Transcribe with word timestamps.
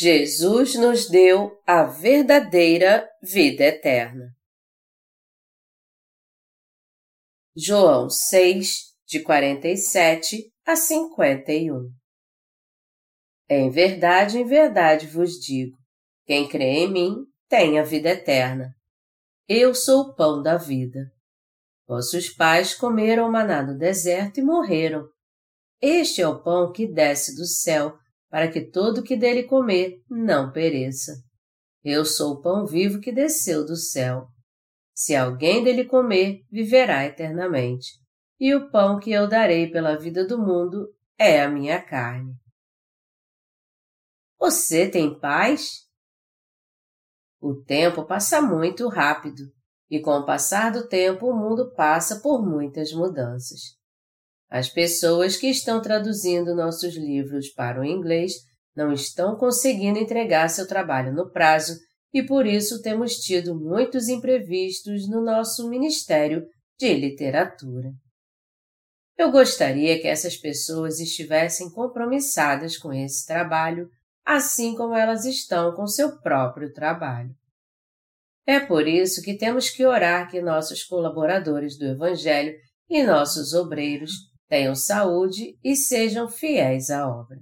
Jesus 0.00 0.76
nos 0.76 1.10
deu 1.10 1.60
a 1.66 1.84
verdadeira 1.84 3.06
vida 3.22 3.64
eterna. 3.64 4.34
João 7.54 8.08
6, 8.08 8.96
de 9.06 9.22
47 9.22 10.50
a 10.64 10.74
51 10.74 11.90
Em 13.50 13.68
verdade, 13.68 14.38
em 14.38 14.46
verdade 14.46 15.06
vos 15.06 15.32
digo: 15.32 15.76
quem 16.24 16.48
crê 16.48 16.78
em 16.78 16.90
mim 16.90 17.16
tem 17.46 17.78
a 17.78 17.82
vida 17.82 18.08
eterna. 18.08 18.74
Eu 19.46 19.74
sou 19.74 20.04
o 20.04 20.14
pão 20.14 20.42
da 20.42 20.56
vida. 20.56 21.12
Vossos 21.86 22.30
pais 22.30 22.74
comeram 22.74 23.30
maná 23.30 23.62
no 23.62 23.76
deserto 23.76 24.40
e 24.40 24.42
morreram. 24.42 25.06
Este 25.78 26.22
é 26.22 26.26
o 26.26 26.42
pão 26.42 26.72
que 26.72 26.90
desce 26.90 27.36
do 27.36 27.44
céu 27.44 28.00
para 28.30 28.50
que 28.50 28.60
todo 28.60 29.02
que 29.02 29.16
dele 29.16 29.42
comer 29.42 30.00
não 30.08 30.52
pereça. 30.52 31.12
Eu 31.82 32.04
sou 32.04 32.34
o 32.34 32.40
pão 32.40 32.64
vivo 32.64 33.00
que 33.00 33.10
desceu 33.10 33.66
do 33.66 33.74
céu. 33.74 34.28
Se 34.94 35.16
alguém 35.16 35.64
dele 35.64 35.84
comer, 35.84 36.44
viverá 36.50 37.04
eternamente. 37.04 37.98
E 38.38 38.54
o 38.54 38.70
pão 38.70 39.00
que 39.00 39.10
eu 39.10 39.28
darei 39.28 39.70
pela 39.70 39.98
vida 39.98 40.26
do 40.26 40.38
mundo 40.38 40.88
é 41.18 41.42
a 41.42 41.50
minha 41.50 41.82
carne. 41.82 42.34
Você 44.38 44.88
tem 44.88 45.18
paz? 45.18 45.86
O 47.40 47.54
tempo 47.62 48.04
passa 48.04 48.40
muito 48.40 48.88
rápido, 48.88 49.42
e 49.90 50.00
com 50.00 50.12
o 50.12 50.24
passar 50.24 50.70
do 50.70 50.86
tempo 50.86 51.26
o 51.26 51.36
mundo 51.36 51.72
passa 51.74 52.20
por 52.20 52.42
muitas 52.42 52.92
mudanças. 52.92 53.79
As 54.50 54.68
pessoas 54.68 55.36
que 55.36 55.46
estão 55.46 55.80
traduzindo 55.80 56.56
nossos 56.56 56.96
livros 56.96 57.48
para 57.50 57.80
o 57.80 57.84
inglês 57.84 58.32
não 58.74 58.92
estão 58.92 59.36
conseguindo 59.36 59.98
entregar 59.98 60.48
seu 60.48 60.66
trabalho 60.66 61.12
no 61.12 61.30
prazo 61.30 61.78
e 62.12 62.20
por 62.20 62.44
isso 62.44 62.82
temos 62.82 63.14
tido 63.18 63.54
muitos 63.54 64.08
imprevistos 64.08 65.08
no 65.08 65.22
nosso 65.22 65.68
Ministério 65.68 66.44
de 66.76 66.92
Literatura. 66.94 67.92
Eu 69.16 69.30
gostaria 69.30 70.00
que 70.00 70.08
essas 70.08 70.36
pessoas 70.36 70.98
estivessem 70.98 71.70
compromissadas 71.70 72.76
com 72.76 72.92
esse 72.92 73.26
trabalho, 73.26 73.88
assim 74.24 74.74
como 74.74 74.96
elas 74.96 75.24
estão 75.24 75.76
com 75.76 75.86
seu 75.86 76.18
próprio 76.20 76.72
trabalho. 76.72 77.30
É 78.46 78.58
por 78.58 78.88
isso 78.88 79.22
que 79.22 79.36
temos 79.36 79.70
que 79.70 79.86
orar 79.86 80.28
que 80.28 80.40
nossos 80.40 80.82
colaboradores 80.82 81.78
do 81.78 81.84
Evangelho 81.84 82.56
e 82.88 83.04
nossos 83.04 83.52
obreiros 83.52 84.29
tenham 84.50 84.74
saúde 84.74 85.56
e 85.62 85.76
sejam 85.76 86.28
fiéis 86.28 86.90
à 86.90 87.08
obra. 87.08 87.38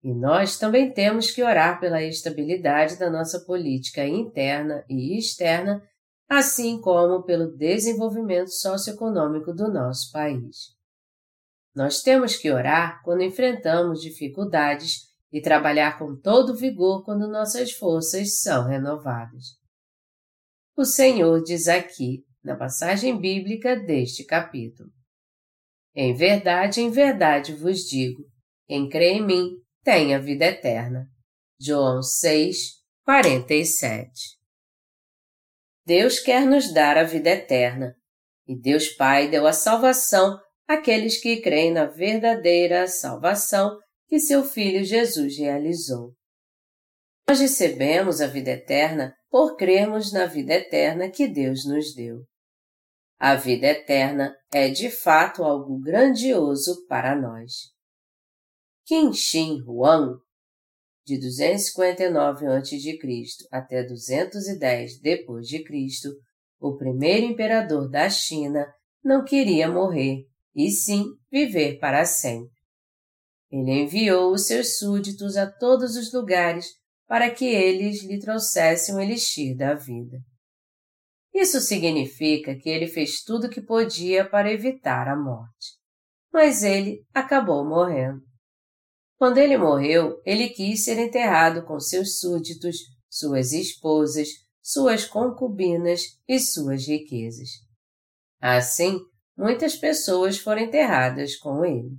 E 0.00 0.14
nós 0.14 0.56
também 0.56 0.92
temos 0.92 1.32
que 1.32 1.42
orar 1.42 1.80
pela 1.80 2.02
estabilidade 2.02 2.96
da 2.96 3.10
nossa 3.10 3.40
política 3.40 4.06
interna 4.06 4.84
e 4.88 5.18
externa, 5.18 5.82
assim 6.28 6.80
como 6.80 7.24
pelo 7.24 7.56
desenvolvimento 7.56 8.50
socioeconômico 8.50 9.52
do 9.52 9.66
nosso 9.66 10.12
país. 10.12 10.74
Nós 11.74 12.00
temos 12.00 12.36
que 12.36 12.52
orar 12.52 13.02
quando 13.02 13.22
enfrentamos 13.22 14.00
dificuldades 14.00 15.08
e 15.32 15.40
trabalhar 15.40 15.98
com 15.98 16.14
todo 16.14 16.56
vigor 16.56 17.04
quando 17.04 17.26
nossas 17.26 17.72
forças 17.72 18.40
são 18.40 18.68
renovadas. 18.68 19.58
O 20.76 20.84
Senhor 20.84 21.42
diz 21.42 21.66
aqui, 21.66 22.24
na 22.42 22.54
passagem 22.54 23.18
bíblica 23.18 23.74
deste 23.74 24.22
capítulo: 24.24 24.90
em 25.94 26.14
verdade, 26.14 26.80
em 26.80 26.90
verdade 26.90 27.54
vos 27.54 27.80
digo: 27.80 28.24
quem 28.66 28.88
crê 28.88 29.12
em 29.12 29.24
mim 29.24 29.50
tem 29.82 30.14
a 30.14 30.18
vida 30.18 30.46
eterna. 30.46 31.06
João 31.60 32.02
6, 32.02 32.56
47 33.04 34.10
Deus 35.86 36.18
quer 36.18 36.46
nos 36.46 36.72
dar 36.72 36.96
a 36.96 37.04
vida 37.04 37.30
eterna, 37.30 37.94
e 38.46 38.58
Deus 38.58 38.88
Pai 38.88 39.28
deu 39.28 39.46
a 39.46 39.52
salvação 39.52 40.38
àqueles 40.66 41.20
que 41.20 41.40
creem 41.40 41.72
na 41.72 41.84
verdadeira 41.84 42.88
salvação 42.88 43.78
que 44.08 44.18
seu 44.18 44.42
Filho 44.42 44.82
Jesus 44.82 45.38
realizou. 45.38 46.14
Nós 47.28 47.40
recebemos 47.40 48.20
a 48.20 48.26
vida 48.26 48.50
eterna 48.50 49.14
por 49.30 49.56
crermos 49.56 50.12
na 50.12 50.26
vida 50.26 50.54
eterna 50.54 51.10
que 51.10 51.26
Deus 51.26 51.66
nos 51.66 51.94
deu. 51.94 52.22
A 53.18 53.34
vida 53.36 53.66
eterna 53.66 54.36
é 54.52 54.68
de 54.68 54.90
fato 54.90 55.44
algo 55.44 55.78
grandioso 55.78 56.86
para 56.86 57.14
nós. 57.14 57.72
Qin 58.86 59.12
Shi 59.12 59.62
Huang, 59.66 60.18
de 61.06 61.18
259 61.18 62.46
a.C. 62.46 62.98
até 63.50 63.82
210 63.82 65.00
d.C., 65.00 66.10
o 66.60 66.76
primeiro 66.76 67.26
imperador 67.26 67.88
da 67.90 68.08
China, 68.08 68.66
não 69.02 69.24
queria 69.24 69.68
morrer, 69.68 70.26
e 70.54 70.70
sim 70.70 71.04
viver 71.30 71.78
para 71.78 72.04
sempre. 72.04 72.54
Ele 73.50 73.82
enviou 73.82 74.32
os 74.32 74.46
seus 74.46 74.78
súditos 74.78 75.36
a 75.36 75.50
todos 75.50 75.96
os 75.96 76.12
lugares 76.12 76.66
para 77.06 77.30
que 77.30 77.44
eles 77.44 78.02
lhe 78.02 78.18
trouxessem 78.18 78.94
o 78.94 79.00
elixir 79.00 79.56
da 79.56 79.74
vida. 79.74 80.18
Isso 81.34 81.60
significa 81.60 82.54
que 82.54 82.70
ele 82.70 82.86
fez 82.86 83.24
tudo 83.24 83.48
o 83.48 83.50
que 83.50 83.60
podia 83.60 84.28
para 84.28 84.52
evitar 84.52 85.08
a 85.08 85.16
morte. 85.16 85.74
Mas 86.32 86.62
ele 86.62 87.04
acabou 87.12 87.68
morrendo. 87.68 88.22
Quando 89.16 89.38
ele 89.38 89.58
morreu, 89.58 90.20
ele 90.24 90.48
quis 90.50 90.84
ser 90.84 90.98
enterrado 90.98 91.64
com 91.64 91.80
seus 91.80 92.20
súditos, 92.20 92.76
suas 93.10 93.52
esposas, 93.52 94.28
suas 94.62 95.04
concubinas 95.04 96.02
e 96.28 96.38
suas 96.38 96.86
riquezas. 96.86 97.48
Assim, 98.40 98.98
muitas 99.36 99.74
pessoas 99.74 100.38
foram 100.38 100.62
enterradas 100.62 101.36
com 101.36 101.64
ele. 101.64 101.96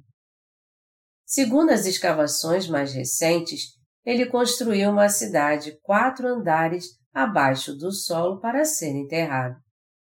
Segundo 1.25 1.72
as 1.72 1.85
escavações 1.85 2.68
mais 2.68 2.94
recentes, 2.94 3.74
ele 4.06 4.28
construiu 4.28 4.91
uma 4.91 5.09
cidade 5.09 5.78
quatro 5.81 6.28
andares 6.28 6.85
abaixo 7.15 7.73
do 7.73 7.93
solo 7.93 8.41
para 8.41 8.65
ser 8.65 8.91
enterrado. 8.91 9.55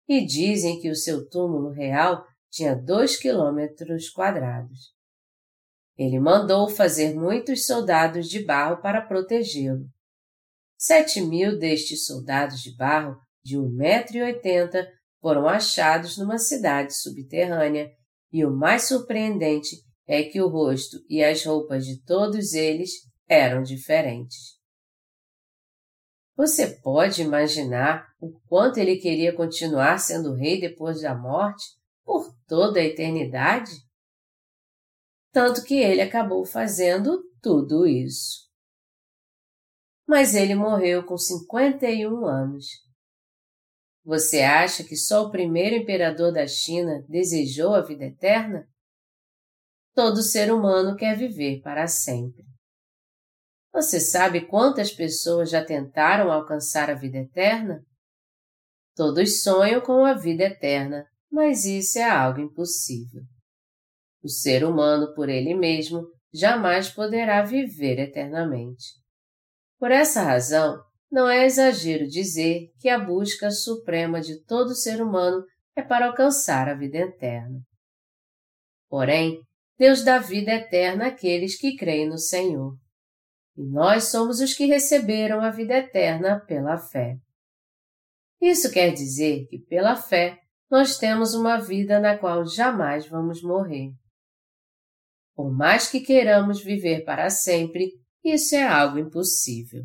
E 0.06 0.26
dizem 0.26 0.82
que 0.82 0.90
o 0.90 0.96
seu 0.96 1.30
túmulo 1.30 1.70
real 1.70 2.26
tinha 2.52 2.76
dois 2.76 3.16
quilômetros 3.16 4.10
quadrados. 4.10 4.94
Ele 5.98 6.20
mandou 6.20 6.68
fazer 6.68 7.16
muitos 7.16 7.66
soldados 7.66 8.28
de 8.28 8.44
barro 8.44 8.82
para 8.82 9.02
protegê-lo. 9.02 9.86
Sete 10.78 11.22
mil 11.22 11.58
destes 11.58 12.06
soldados 12.06 12.60
de 12.62 12.76
barro, 12.76 13.18
de 13.44 13.58
um 13.58 13.70
metro 13.70 14.18
e 14.18 14.22
oitenta, 14.22 14.86
foram 15.22 15.48
achados 15.48 16.18
numa 16.18 16.38
cidade 16.38 16.96
subterrânea, 16.96 17.90
e 18.32 18.46
o 18.46 18.52
mais 18.52 18.88
surpreendente 18.88 19.76
é 20.08 20.24
que 20.24 20.42
o 20.42 20.48
rosto 20.48 20.98
e 21.10 21.24
as 21.24 21.46
roupas 21.46 21.86
de 21.86 22.02
todos 22.04 22.54
eles 22.54 22.92
eram 23.28 23.62
diferentes. 23.62 24.59
Você 26.40 26.68
pode 26.82 27.22
imaginar 27.22 28.16
o 28.18 28.32
quanto 28.48 28.78
ele 28.78 28.96
queria 28.96 29.36
continuar 29.36 29.98
sendo 29.98 30.36
rei 30.36 30.58
depois 30.58 31.02
da 31.02 31.14
morte, 31.14 31.66
por 32.06 32.34
toda 32.48 32.80
a 32.80 32.84
eternidade? 32.86 33.70
Tanto 35.34 35.62
que 35.66 35.76
ele 35.76 36.00
acabou 36.00 36.46
fazendo 36.46 37.22
tudo 37.42 37.86
isso. 37.86 38.50
Mas 40.08 40.34
ele 40.34 40.56
morreu 40.56 41.06
com 41.06 41.18
51 41.18 42.26
anos. 42.26 42.68
Você 44.06 44.40
acha 44.40 44.82
que 44.86 44.96
só 44.96 45.24
o 45.24 45.32
primeiro 45.32 45.76
imperador 45.76 46.32
da 46.32 46.48
China 46.48 47.04
desejou 47.10 47.76
a 47.76 47.82
vida 47.82 48.06
eterna? 48.06 48.66
Todo 49.94 50.24
ser 50.24 50.54
humano 50.54 50.96
quer 50.96 51.18
viver 51.18 51.60
para 51.62 51.86
sempre. 51.86 52.46
Você 53.72 54.00
sabe 54.00 54.48
quantas 54.48 54.92
pessoas 54.92 55.50
já 55.50 55.64
tentaram 55.64 56.32
alcançar 56.32 56.90
a 56.90 56.96
vida 56.96 57.18
eterna? 57.18 57.84
Todos 58.96 59.44
sonham 59.44 59.80
com 59.80 60.04
a 60.04 60.14
vida 60.14 60.44
eterna, 60.44 61.06
mas 61.32 61.66
isso 61.66 62.00
é 62.00 62.10
algo 62.10 62.42
impossível. 62.42 63.22
O 64.24 64.28
ser 64.28 64.66
humano, 64.66 65.14
por 65.14 65.30
ele 65.30 65.54
mesmo, 65.54 66.06
jamais 66.34 66.90
poderá 66.90 67.44
viver 67.44 68.00
eternamente. 68.00 68.86
Por 69.78 69.92
essa 69.92 70.24
razão, 70.24 70.84
não 71.10 71.30
é 71.30 71.46
exagero 71.46 72.08
dizer 72.08 72.72
que 72.80 72.90
a 72.90 73.00
busca 73.00 73.50
suprema 73.52 74.20
de 74.20 74.44
todo 74.44 74.76
ser 74.76 75.02
humano 75.02 75.44
é 75.76 75.82
para 75.82 76.08
alcançar 76.08 76.68
a 76.68 76.74
vida 76.74 76.98
eterna. 76.98 77.62
Porém, 78.90 79.40
Deus 79.78 80.04
dá 80.04 80.18
vida 80.20 80.52
eterna 80.52 81.08
àqueles 81.08 81.58
que 81.58 81.78
creem 81.78 82.10
no 82.10 82.18
Senhor 82.18 82.76
e 83.60 83.66
nós 83.66 84.06
somos 84.06 84.40
os 84.40 84.54
que 84.54 84.68
receberam 84.68 85.42
a 85.42 85.50
vida 85.50 85.76
eterna 85.76 86.40
pela 86.48 86.78
fé. 86.78 87.18
Isso 88.42 88.72
quer 88.72 88.94
dizer 88.94 89.48
que, 89.48 89.60
pela 89.60 89.98
fé, 89.98 90.40
nós 90.72 90.98
temos 90.98 91.34
uma 91.34 91.58
vida 91.58 92.00
na 92.00 92.18
qual 92.18 92.46
jamais 92.46 93.06
vamos 93.06 93.44
morrer. 93.44 93.92
Por 95.36 95.52
mais 95.52 95.90
que 95.90 96.00
queiramos 96.00 96.64
viver 96.64 97.04
para 97.04 97.30
sempre, 97.30 97.92
Isso 98.24 98.56
é 98.56 98.66
algo 98.66 98.98
impossível. 98.98 99.84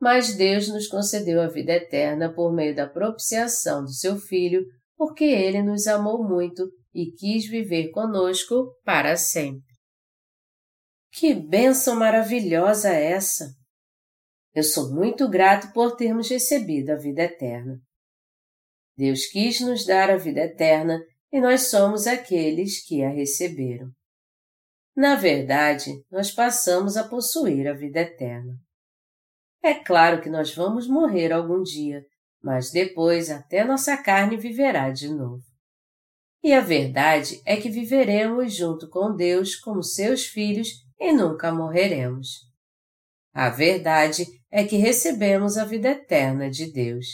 Mas 0.00 0.36
Deus 0.36 0.68
nos 0.68 0.86
concedeu 0.88 1.40
a 1.40 1.48
vida 1.48 1.72
eterna 1.72 2.32
por 2.32 2.52
meio 2.52 2.74
da 2.74 2.88
propiciação 2.88 3.82
do 3.82 3.92
seu 3.92 4.16
Filho, 4.16 4.64
porque 4.96 5.24
ele 5.24 5.62
nos 5.62 5.86
amou 5.86 6.22
muito 6.22 6.68
e 6.92 7.12
quis 7.12 7.48
viver 7.48 7.90
conosco 7.90 8.76
para 8.84 9.16
sempre. 9.16 9.65
Que 11.18 11.32
bênção 11.32 11.96
maravilhosa 11.96 12.90
essa! 12.90 13.56
Eu 14.54 14.62
sou 14.62 14.94
muito 14.94 15.26
grato 15.30 15.72
por 15.72 15.96
termos 15.96 16.28
recebido 16.28 16.90
a 16.90 16.96
vida 16.96 17.22
eterna. 17.22 17.80
Deus 18.94 19.24
quis 19.24 19.58
nos 19.62 19.86
dar 19.86 20.10
a 20.10 20.18
vida 20.18 20.40
eterna 20.40 21.02
e 21.32 21.40
nós 21.40 21.70
somos 21.70 22.06
aqueles 22.06 22.86
que 22.86 23.02
a 23.02 23.08
receberam. 23.08 23.90
Na 24.94 25.14
verdade, 25.14 26.04
nós 26.10 26.30
passamos 26.30 26.98
a 26.98 27.08
possuir 27.08 27.66
a 27.66 27.72
vida 27.72 28.00
eterna. 28.00 28.54
É 29.62 29.72
claro 29.72 30.20
que 30.20 30.28
nós 30.28 30.54
vamos 30.54 30.86
morrer 30.86 31.32
algum 31.32 31.62
dia, 31.62 32.04
mas 32.42 32.70
depois 32.70 33.30
até 33.30 33.64
nossa 33.64 33.96
carne 33.96 34.36
viverá 34.36 34.90
de 34.90 35.08
novo. 35.08 35.42
E 36.44 36.52
a 36.52 36.60
verdade 36.60 37.40
é 37.46 37.56
que 37.56 37.70
viveremos 37.70 38.54
junto 38.54 38.86
com 38.90 39.16
Deus 39.16 39.56
como 39.56 39.82
seus 39.82 40.26
filhos 40.26 40.85
e 40.98 41.12
nunca 41.12 41.52
morreremos. 41.52 42.46
A 43.32 43.50
verdade 43.50 44.24
é 44.50 44.64
que 44.64 44.76
recebemos 44.76 45.56
a 45.56 45.64
vida 45.64 45.90
eterna 45.90 46.50
de 46.50 46.72
Deus. 46.72 47.06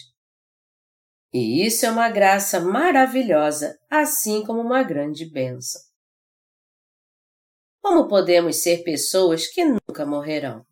E 1.32 1.66
isso 1.66 1.86
é 1.86 1.90
uma 1.90 2.10
graça 2.10 2.60
maravilhosa, 2.60 3.78
assim 3.90 4.44
como 4.44 4.60
uma 4.60 4.82
grande 4.82 5.28
bênção. 5.28 5.80
Como 7.80 8.06
podemos 8.06 8.62
ser 8.62 8.84
pessoas 8.84 9.48
que 9.48 9.64
nunca 9.64 10.06
morrerão? 10.06 10.64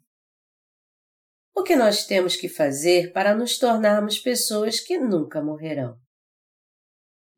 O 1.53 1.63
que 1.63 1.75
nós 1.75 2.07
temos 2.07 2.37
que 2.37 2.49
fazer 2.49 3.13
para 3.13 3.35
nos 3.35 3.59
tornarmos 3.59 4.19
pessoas 4.19 4.81
que 4.81 4.97
nunca 4.97 5.43
morrerão? 5.43 6.00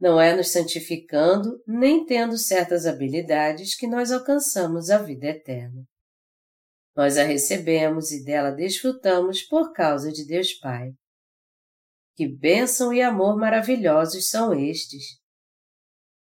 Não 0.03 0.21
é 0.21 0.35
nos 0.35 0.51
santificando 0.51 1.63
nem 1.65 2.05
tendo 2.05 2.37
certas 2.37 2.87
habilidades 2.87 3.77
que 3.77 3.87
nós 3.87 4.11
alcançamos 4.11 4.91
a 4.91 4.99
vida 4.99 5.29
eterna. 5.29 5.85
Nós 6.97 7.17
a 7.17 7.23
recebemos 7.23 8.11
e 8.11 8.25
dela 8.25 8.51
desfrutamos 8.51 9.43
por 9.45 9.73
causa 9.73 10.11
de 10.11 10.27
Deus 10.27 10.55
Pai. 10.55 10.91
Que 12.17 12.27
bênção 12.27 12.93
e 12.93 13.01
amor 13.01 13.39
maravilhosos 13.39 14.29
são 14.29 14.53
estes! 14.53 15.21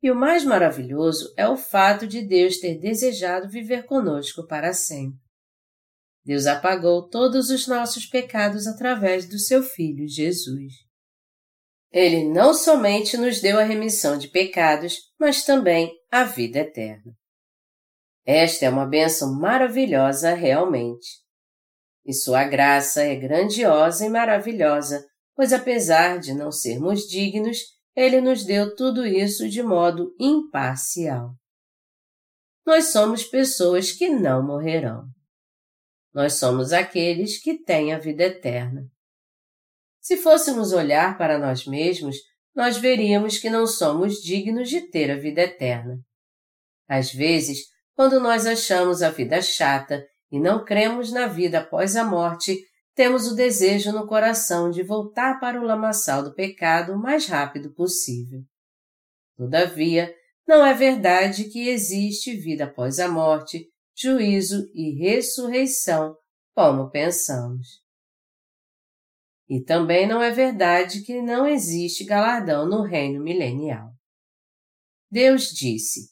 E 0.04 0.12
o 0.12 0.16
mais 0.16 0.44
maravilhoso 0.44 1.34
é 1.38 1.48
o 1.48 1.56
fato 1.56 2.06
de 2.06 2.22
Deus 2.22 2.58
ter 2.60 2.78
desejado 2.78 3.48
viver 3.48 3.86
conosco 3.86 4.46
para 4.46 4.74
sempre. 4.74 5.22
Deus 6.26 6.46
apagou 6.48 7.08
todos 7.08 7.50
os 7.50 7.66
nossos 7.66 8.06
pecados 8.06 8.68
através 8.68 9.26
do 9.26 9.40
seu 9.40 9.64
Filho 9.64 10.06
Jesus. 10.06 10.89
Ele 11.92 12.26
não 12.26 12.54
somente 12.54 13.18
nos 13.18 13.42
deu 13.42 13.60
a 13.60 13.64
remissão 13.64 14.18
de 14.18 14.28
pecados, 14.28 14.98
mas 15.20 15.44
também 15.44 15.92
a 16.12 16.24
vida 16.24 16.60
eterna. 16.60 17.14
Esta 18.26 18.66
é 18.66 18.70
uma 18.70 18.86
bênção 18.86 19.34
maravilhosa 19.40 20.34
realmente. 20.34 21.08
E 22.06 22.14
sua 22.14 22.44
graça 22.44 23.02
é 23.02 23.16
grandiosa 23.16 24.06
e 24.06 24.10
maravilhosa 24.10 25.04
pois 25.40 25.54
apesar 25.54 26.20
de 26.20 26.34
não 26.34 26.52
sermos 26.52 27.08
dignos, 27.08 27.60
ele 27.96 28.20
nos 28.20 28.44
deu 28.44 28.76
tudo 28.76 29.06
isso 29.06 29.48
de 29.48 29.64
modo 29.64 30.14
imparcial. 30.20 31.34
Nós 32.66 32.92
somos 32.92 33.24
pessoas 33.24 33.90
que 33.90 34.10
não 34.10 34.46
morrerão. 34.46 35.06
Nós 36.14 36.34
somos 36.34 36.74
aqueles 36.74 37.42
que 37.42 37.64
têm 37.64 37.94
a 37.94 37.98
vida 37.98 38.24
eterna. 38.24 38.86
Se 40.10 40.18
fôssemos 40.18 40.74
olhar 40.74 41.20
para 41.20 41.38
nós 41.38 41.68
mesmos, 41.68 42.18
nós 42.56 42.78
veríamos 42.78 43.38
que 43.38 43.48
não 43.48 43.68
somos 43.68 44.16
dignos 44.16 44.68
de 44.68 44.82
ter 44.82 45.12
a 45.12 45.16
vida 45.16 45.42
eterna. 45.42 46.00
Às 46.88 47.14
vezes, 47.14 47.68
quando 47.94 48.20
nós 48.20 48.48
achamos 48.48 49.04
a 49.04 49.12
vida 49.12 49.40
chata 49.40 50.04
e 50.32 50.40
não 50.40 50.66
cremos 50.66 51.12
na 51.12 51.28
vida 51.28 51.60
após 51.60 51.96
a 51.96 52.04
morte, 52.04 52.58
temos 52.96 53.28
o 53.28 53.36
desejo 53.36 53.92
no 53.92 54.08
coração 54.08 54.72
de 54.72 54.82
voltar 54.82 55.40
para 55.40 55.62
o 55.62 55.64
lamaçal 55.64 56.24
do 56.24 56.34
pecado 56.34 56.94
o 56.94 57.00
mais 57.00 57.28
rápido 57.28 57.72
possível. 57.76 58.42
Todavia, 59.38 60.12
não 60.48 60.66
é 60.66 60.74
verdade 60.74 61.44
que 61.52 61.70
existe 61.70 62.36
vida 62.36 62.64
após 62.64 63.00
a 63.00 63.08
morte, 63.08 63.68
juízo 63.96 64.72
e 64.74 64.90
ressurreição, 65.00 66.16
como 66.56 66.90
pensamos. 66.90 67.88
E 69.50 69.60
também 69.60 70.08
não 70.08 70.22
é 70.22 70.30
verdade 70.30 71.02
que 71.02 71.20
não 71.22 71.48
existe 71.48 72.04
galardão 72.04 72.70
no 72.70 72.84
reino 72.84 73.20
milenial. 73.20 73.92
Deus 75.10 75.50
disse: 75.50 76.12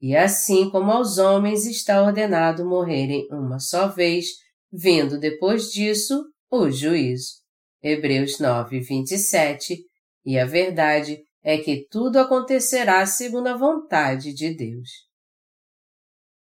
E 0.00 0.14
assim 0.14 0.70
como 0.70 0.92
aos 0.92 1.18
homens 1.18 1.66
está 1.66 2.00
ordenado 2.00 2.64
morrerem 2.64 3.26
uma 3.32 3.58
só 3.58 3.88
vez, 3.88 4.26
vindo 4.72 5.18
depois 5.18 5.72
disso 5.72 6.24
o 6.48 6.70
juízo. 6.70 7.40
Hebreus 7.82 8.38
9, 8.38 8.78
27, 8.80 9.84
e 10.24 10.38
a 10.38 10.44
verdade 10.44 11.24
é 11.42 11.58
que 11.58 11.88
tudo 11.90 12.18
acontecerá 12.18 13.04
segundo 13.06 13.48
a 13.48 13.56
vontade 13.56 14.32
de 14.32 14.54
Deus. 14.54 14.88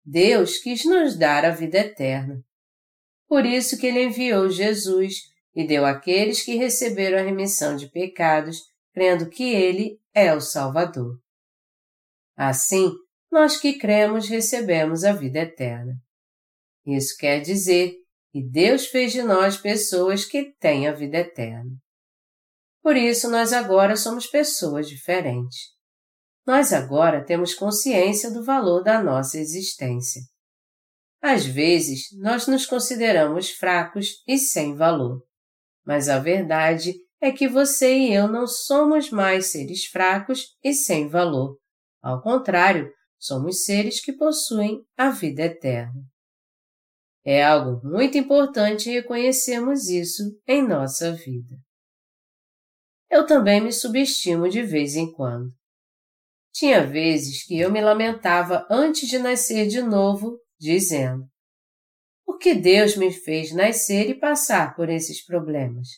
Deus 0.05 0.57
quis 0.57 0.85
nos 0.87 1.17
dar 1.17 1.45
a 1.45 1.51
vida 1.51 1.79
eterna. 1.79 2.43
Por 3.29 3.45
isso 3.45 3.79
que 3.79 3.87
ele 3.87 4.05
enviou 4.05 4.49
Jesus 4.49 5.17
e 5.59 5.67
deu 5.67 5.85
àqueles 5.85 6.41
que 6.41 6.55
receberam 6.55 7.19
a 7.19 7.23
remissão 7.23 7.75
de 7.75 7.91
pecados, 7.91 8.63
crendo 8.95 9.29
que 9.29 9.43
ele 9.43 10.01
é 10.15 10.33
o 10.33 10.41
Salvador. 10.41 11.19
Assim, 12.37 12.93
nós 13.29 13.57
que 13.57 13.77
cremos 13.77 14.29
recebemos 14.29 15.03
a 15.03 15.13
vida 15.13 15.41
eterna. 15.41 16.01
Isso 16.87 17.17
quer 17.19 17.41
dizer 17.41 17.97
e 18.33 18.41
Deus 18.41 18.87
fez 18.87 19.11
de 19.11 19.21
nós 19.21 19.57
pessoas 19.57 20.25
que 20.25 20.55
têm 20.61 20.87
a 20.87 20.93
vida 20.93 21.19
eterna. 21.19 21.77
Por 22.81 22.97
isso, 22.97 23.29
nós 23.29 23.53
agora 23.53 23.97
somos 23.97 24.29
pessoas 24.29 24.89
diferentes. 24.89 25.59
Nós 26.47 26.73
agora 26.73 27.25
temos 27.25 27.53
consciência 27.53 28.31
do 28.31 28.45
valor 28.45 28.85
da 28.85 29.03
nossa 29.03 29.37
existência. 29.39 30.23
Às 31.21 31.45
vezes, 31.45 32.17
nós 32.17 32.47
nos 32.47 32.65
consideramos 32.65 33.51
fracos 33.51 34.23
e 34.25 34.39
sem 34.39 34.77
valor. 34.77 35.28
Mas 35.89 36.11
a 36.11 36.19
verdade 36.19 36.93
é 37.19 37.33
que 37.33 37.49
você 37.49 37.97
e 37.97 38.13
eu 38.13 38.29
não 38.29 38.47
somos 38.47 39.09
mais 39.09 39.53
seres 39.53 39.87
fracos 39.87 40.55
e 40.63 40.75
sem 40.75 41.09
valor. 41.09 41.59
Ao 42.03 42.21
contrário, 42.21 42.93
somos 43.19 43.65
seres 43.65 43.99
que 43.99 44.13
possuem 44.13 44.85
a 44.99 45.09
vida 45.09 45.45
eterna. 45.45 46.05
É 47.25 47.43
algo 47.43 47.81
muito 47.83 48.19
importante 48.19 48.91
reconhecermos 48.91 49.89
isso 49.89 50.39
em 50.47 50.63
nossa 50.63 51.11
vida. 51.13 51.57
Eu 53.11 53.25
também 53.25 53.59
me 53.59 53.73
subestimo 53.73 54.47
de 54.47 54.63
vez 54.63 54.95
em 54.95 55.11
quando. 55.11 55.51
Tinha 56.53 56.87
vezes 56.87 57.47
que 57.47 57.59
eu 57.59 57.73
me 57.73 57.81
lamentava 57.81 58.67
antes 58.71 59.09
de 59.09 59.19
nascer 59.19 59.67
de 59.67 59.81
novo, 59.81 60.39
dizendo: 60.61 61.27
Que 62.41 62.55
Deus 62.55 62.97
me 62.97 63.13
fez 63.13 63.53
nascer 63.53 64.09
e 64.09 64.15
passar 64.15 64.75
por 64.75 64.89
esses 64.89 65.25
problemas? 65.25 65.89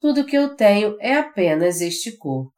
Tudo 0.00 0.26
que 0.26 0.36
eu 0.36 0.54
tenho 0.54 0.96
é 1.00 1.14
apenas 1.14 1.80
este 1.80 2.16
corpo. 2.16 2.52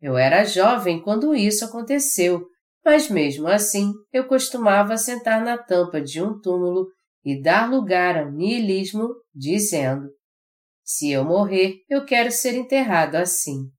Eu 0.00 0.16
era 0.16 0.44
jovem 0.44 1.02
quando 1.02 1.34
isso 1.34 1.64
aconteceu 1.64 2.46
mas 2.88 3.10
mesmo 3.10 3.46
assim 3.46 3.92
eu 4.10 4.26
costumava 4.26 4.96
sentar 4.96 5.44
na 5.44 5.58
tampa 5.58 6.00
de 6.00 6.22
um 6.22 6.40
túmulo 6.40 6.86
e 7.22 7.38
dar 7.38 7.70
lugar 7.70 8.16
ao 8.16 8.32
niilismo, 8.32 9.10
dizendo: 9.34 10.08
Se 10.82 11.10
eu 11.10 11.22
morrer, 11.22 11.82
eu 11.86 12.06
quero 12.06 12.30
ser 12.30 12.54
enterrado 12.54 13.16
assim. 13.16 13.70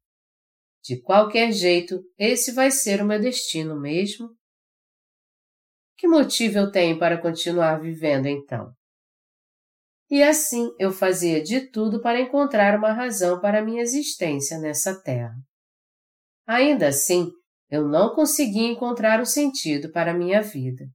De 0.84 1.02
qualquer 1.02 1.52
jeito, 1.52 2.04
esse 2.20 2.52
vai 2.52 2.70
ser 2.70 3.02
o 3.02 3.06
meu 3.06 3.20
destino 3.20 3.82
mesmo. 3.82 4.30
Que 6.00 6.08
motivo 6.08 6.58
eu 6.58 6.72
tenho 6.72 6.98
para 6.98 7.22
continuar 7.22 7.82
vivendo 7.82 8.26
então? 8.26 8.72
E 10.10 10.24
assim 10.24 10.74
eu 10.80 10.94
fazia 10.94 11.44
de 11.44 11.70
tudo 11.70 12.02
para 12.02 12.22
encontrar 12.22 12.78
uma 12.78 12.94
razão 12.94 13.42
para 13.42 13.62
minha 13.62 13.82
existência 13.82 14.58
nessa 14.58 14.98
terra. 15.02 15.36
Ainda 16.48 16.88
assim, 16.88 17.30
eu 17.70 17.86
não 17.86 18.16
consegui 18.16 18.64
encontrar 18.64 19.20
um 19.20 19.26
sentido 19.26 19.92
para 19.92 20.14
minha 20.14 20.42
vida. 20.42 20.86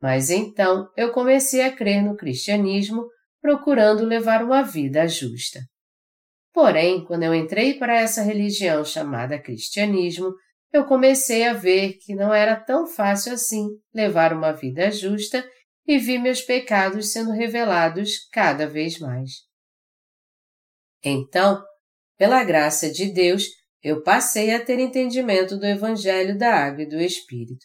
Mas 0.00 0.30
então 0.30 0.88
eu 0.96 1.10
comecei 1.10 1.62
a 1.62 1.74
crer 1.74 2.00
no 2.00 2.16
cristianismo, 2.16 3.08
procurando 3.42 4.04
levar 4.04 4.40
uma 4.40 4.62
vida 4.62 5.08
justa. 5.08 5.58
Porém, 6.54 7.04
quando 7.04 7.24
eu 7.24 7.34
entrei 7.34 7.74
para 7.74 8.00
essa 8.00 8.22
religião 8.22 8.84
chamada 8.84 9.42
cristianismo, 9.42 10.32
eu 10.72 10.84
comecei 10.84 11.46
a 11.46 11.52
ver 11.52 11.94
que 11.94 12.14
não 12.14 12.32
era 12.32 12.56
tão 12.56 12.86
fácil 12.86 13.32
assim 13.32 13.66
levar 13.94 14.32
uma 14.32 14.52
vida 14.52 14.90
justa 14.90 15.48
e 15.86 15.98
vi 15.98 16.18
meus 16.18 16.42
pecados 16.42 17.12
sendo 17.12 17.30
revelados 17.30 18.28
cada 18.32 18.66
vez 18.66 18.98
mais. 18.98 19.30
Então, 21.02 21.62
pela 22.18 22.42
graça 22.42 22.90
de 22.90 23.12
Deus, 23.12 23.44
eu 23.82 24.02
passei 24.02 24.52
a 24.54 24.64
ter 24.64 24.78
entendimento 24.80 25.56
do 25.56 25.64
Evangelho 25.64 26.36
da 26.36 26.52
Água 26.52 26.82
e 26.82 26.88
do 26.88 27.00
Espírito. 27.00 27.64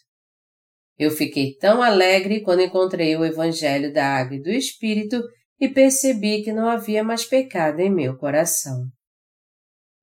Eu 0.96 1.10
fiquei 1.10 1.56
tão 1.56 1.82
alegre 1.82 2.42
quando 2.42 2.62
encontrei 2.62 3.16
o 3.16 3.24
Evangelho 3.24 3.92
da 3.92 4.06
Água 4.06 4.36
e 4.36 4.42
do 4.42 4.50
Espírito 4.50 5.20
e 5.58 5.68
percebi 5.68 6.42
que 6.42 6.52
não 6.52 6.68
havia 6.68 7.02
mais 7.02 7.24
pecado 7.24 7.80
em 7.80 7.90
meu 7.90 8.16
coração. 8.16 8.86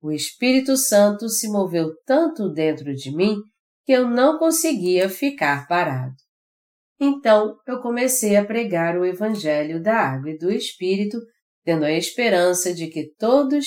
O 0.02 0.12
Espírito 0.12 0.78
Santo 0.78 1.28
se 1.28 1.50
moveu 1.50 1.94
tanto 2.06 2.50
dentro 2.50 2.96
de 2.96 3.14
mim 3.14 3.36
que 3.86 3.92
eu 3.92 4.08
não 4.08 4.40
conseguia 4.40 5.10
ficar 5.10 5.68
parado. 5.68 6.16
Então 7.00 7.58
eu 7.68 7.82
comecei 7.82 8.38
a 8.38 8.46
pregar 8.46 8.98
o 8.98 9.06
Evangelho 9.06 9.82
da 9.82 9.98
Água 9.98 10.32
e 10.32 10.38
do 10.38 10.52
Espírito, 10.52 11.18
tendo 11.66 11.84
a 11.84 11.92
esperança 11.92 12.74
de 12.74 12.88
que 12.88 13.14
todos 13.18 13.66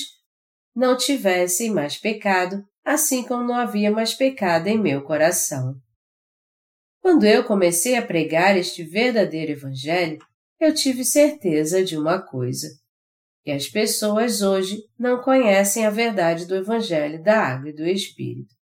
não 0.74 0.96
tivessem 0.96 1.70
mais 1.70 1.98
pecado, 1.98 2.64
assim 2.84 3.22
como 3.22 3.44
não 3.44 3.54
havia 3.54 3.90
mais 3.90 4.14
pecado 4.14 4.68
em 4.68 4.80
meu 4.80 5.02
coração. 5.02 5.74
Quando 7.00 7.24
eu 7.26 7.44
comecei 7.44 7.96
a 7.96 8.06
pregar 8.06 8.56
este 8.56 8.84
verdadeiro 8.84 9.52
Evangelho, 9.52 10.18
eu 10.58 10.72
tive 10.72 11.04
certeza 11.04 11.84
de 11.84 11.96
uma 11.96 12.22
coisa 12.22 12.68
que 13.42 13.50
as 13.50 13.68
pessoas 13.68 14.40
hoje 14.40 14.78
não 14.98 15.20
conhecem 15.20 15.84
a 15.84 15.90
verdade 15.90 16.46
do 16.46 16.54
Evangelho 16.54 17.22
da 17.22 17.38
Água 17.40 17.70
e 17.70 17.74
do 17.74 17.84
Espírito. 17.84 18.54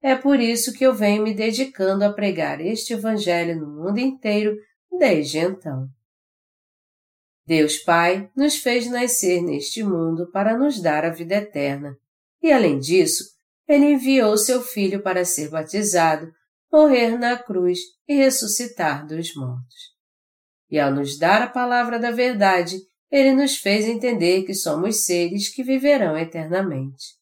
É 0.00 0.14
por 0.14 0.38
isso 0.38 0.72
que 0.72 0.84
eu 0.84 0.94
venho 0.94 1.24
me 1.24 1.34
dedicando 1.34 2.04
a 2.04 2.12
pregar 2.12 2.60
este 2.60 2.92
Evangelho 2.92 3.58
no 3.58 3.66
mundo 3.66 3.98
inteiro 3.98 4.56
desde 4.98 5.38
então. 5.38 5.88
Deus 7.44 7.78
Pai 7.78 8.30
nos 8.36 8.56
fez 8.56 8.88
nascer 8.90 9.42
neste 9.42 9.82
mundo 9.82 10.30
para 10.30 10.56
nos 10.56 10.80
dar 10.80 11.04
a 11.04 11.10
vida 11.10 11.36
eterna, 11.36 11.96
e 12.42 12.52
além 12.52 12.78
disso, 12.78 13.24
Ele 13.66 13.92
enviou 13.92 14.36
seu 14.36 14.60
Filho 14.60 15.02
para 15.02 15.24
ser 15.24 15.48
batizado, 15.48 16.30
morrer 16.70 17.18
na 17.18 17.36
cruz 17.38 17.78
e 18.06 18.14
ressuscitar 18.14 19.06
dos 19.06 19.34
mortos. 19.34 19.96
E 20.70 20.78
ao 20.78 20.92
nos 20.92 21.18
dar 21.18 21.40
a 21.40 21.48
palavra 21.48 21.98
da 21.98 22.10
verdade, 22.10 22.76
ele 23.10 23.32
nos 23.32 23.56
fez 23.56 23.86
entender 23.86 24.44
que 24.44 24.54
somos 24.54 25.04
seres 25.04 25.48
que 25.48 25.62
viverão 25.62 26.16
eternamente. 26.16 27.16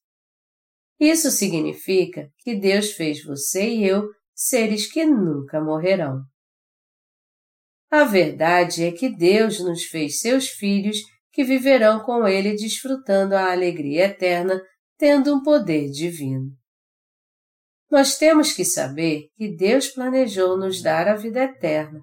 Isso 0.99 1.31
significa 1.31 2.31
que 2.39 2.55
Deus 2.55 2.93
fez 2.93 3.23
você 3.23 3.69
e 3.69 3.87
eu 3.87 4.09
seres 4.35 4.91
que 4.91 5.05
nunca 5.05 5.61
morrerão. 5.61 6.23
A 7.91 8.05
verdade 8.05 8.85
é 8.85 8.93
que 8.93 9.09
Deus 9.09 9.61
nos 9.61 9.85
fez 9.85 10.21
seus 10.21 10.49
filhos 10.49 10.99
que 11.33 11.45
viverão 11.45 12.01
com 12.01 12.27
Ele 12.27 12.57
desfrutando 12.57 13.35
a 13.37 13.53
alegria 13.53 14.07
eterna, 14.07 14.61
tendo 14.99 15.35
um 15.35 15.43
poder 15.43 15.91
divino. 15.91 16.51
Nós 17.91 18.19
temos 18.19 18.53
que 18.53 18.65
saber 18.65 19.29
que 19.37 19.55
Deus 19.55 19.89
planejou 19.89 20.59
nos 20.59 20.83
dar 20.83 21.07
a 21.07 21.15
vida 21.15 21.45
eterna 21.45 22.01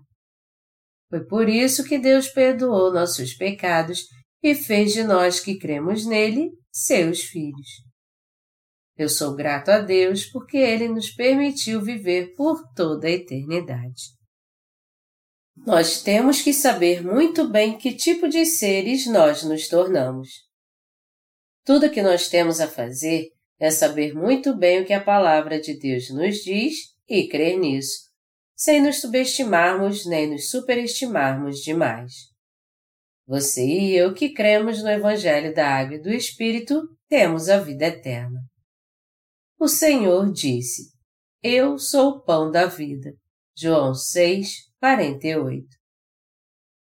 foi 1.13 1.23
por 1.25 1.47
isso 1.47 1.83
que 1.83 1.99
Deus 1.99 2.27
perdoou 2.27 2.91
nossos 2.91 3.35
pecados 3.35 4.07
e 4.41 4.55
fez 4.55 4.93
de 4.93 5.03
nós 5.03 5.39
que 5.39 5.59
cremos 5.59 6.07
nele 6.07 6.49
seus 6.71 7.21
filhos. 7.21 7.67
Eu 8.97 9.07
sou 9.07 9.35
grato 9.35 9.69
a 9.69 9.77
Deus 9.77 10.25
porque 10.25 10.57
Ele 10.57 10.87
nos 10.87 11.11
permitiu 11.11 11.79
viver 11.83 12.33
por 12.33 12.63
toda 12.75 13.05
a 13.05 13.11
eternidade. 13.11 14.05
Nós 15.55 16.01
temos 16.01 16.41
que 16.41 16.51
saber 16.51 17.03
muito 17.03 17.47
bem 17.47 17.77
que 17.77 17.93
tipo 17.93 18.27
de 18.27 18.43
seres 18.43 19.05
nós 19.05 19.43
nos 19.43 19.67
tornamos. 19.67 20.29
Tudo 21.63 21.91
que 21.91 22.01
nós 22.01 22.27
temos 22.27 22.59
a 22.59 22.67
fazer 22.67 23.27
é 23.59 23.69
saber 23.69 24.15
muito 24.15 24.57
bem 24.57 24.81
o 24.81 24.85
que 24.85 24.93
a 24.93 25.03
palavra 25.03 25.61
de 25.61 25.77
Deus 25.77 26.09
nos 26.09 26.37
diz 26.37 26.73
e 27.07 27.27
crer 27.27 27.59
nisso, 27.59 28.11
sem 28.55 28.81
nos 28.81 29.01
subestimarmos 29.01 30.05
nem 30.05 30.29
nos 30.29 30.49
superestimarmos 30.49 31.59
demais. 31.59 32.13
Você 33.25 33.65
e 33.65 33.95
eu 33.95 34.13
que 34.13 34.33
cremos 34.33 34.83
no 34.83 34.89
Evangelho 34.89 35.53
da 35.53 35.67
Água 35.67 35.95
e 35.95 36.01
do 36.01 36.09
Espírito 36.09 36.81
temos 37.07 37.47
a 37.49 37.59
vida 37.59 37.85
eterna. 37.85 38.39
O 39.57 39.67
Senhor 39.67 40.31
disse: 40.31 40.91
Eu 41.41 41.77
sou 41.77 42.09
o 42.09 42.21
pão 42.21 42.51
da 42.51 42.65
vida. 42.65 43.13
João 43.57 43.93
6, 43.93 44.49
48. 44.79 45.65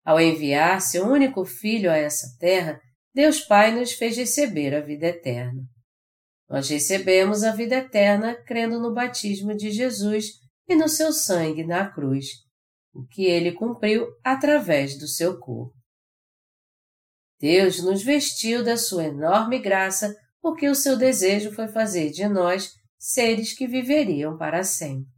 Ao 0.03 0.19
enviar 0.19 0.81
seu 0.81 1.07
único 1.07 1.45
filho 1.45 1.89
a 1.89 1.95
essa 1.95 2.27
terra, 2.39 2.79
Deus 3.13 3.39
Pai 3.39 3.73
nos 3.73 3.93
fez 3.93 4.17
receber 4.17 4.75
a 4.75 4.81
vida 4.81 5.07
eterna. 5.07 5.63
Nós 6.49 6.69
recebemos 6.69 7.43
a 7.43 7.51
vida 7.55 7.75
eterna 7.77 8.35
crendo 8.45 8.79
no 8.79 8.93
batismo 8.93 9.55
de 9.55 9.71
Jesus 9.71 10.44
e 10.67 10.75
no 10.75 10.89
seu 10.89 11.13
sangue 11.13 11.63
na 11.63 11.89
cruz, 11.89 12.27
o 12.93 13.05
que 13.05 13.25
ele 13.25 13.51
cumpriu 13.51 14.07
através 14.23 14.97
do 14.97 15.07
seu 15.07 15.39
corpo. 15.39 15.75
Deus 17.39 17.83
nos 17.83 18.01
vestiu 18.01 18.63
da 18.63 18.77
sua 18.77 19.05
enorme 19.05 19.59
graça 19.59 20.15
porque 20.41 20.69
o 20.69 20.75
seu 20.75 20.97
desejo 20.97 21.51
foi 21.51 21.67
fazer 21.67 22.11
de 22.11 22.27
nós 22.27 22.71
seres 22.97 23.53
que 23.53 23.67
viveriam 23.67 24.37
para 24.37 24.63
sempre. 24.63 25.11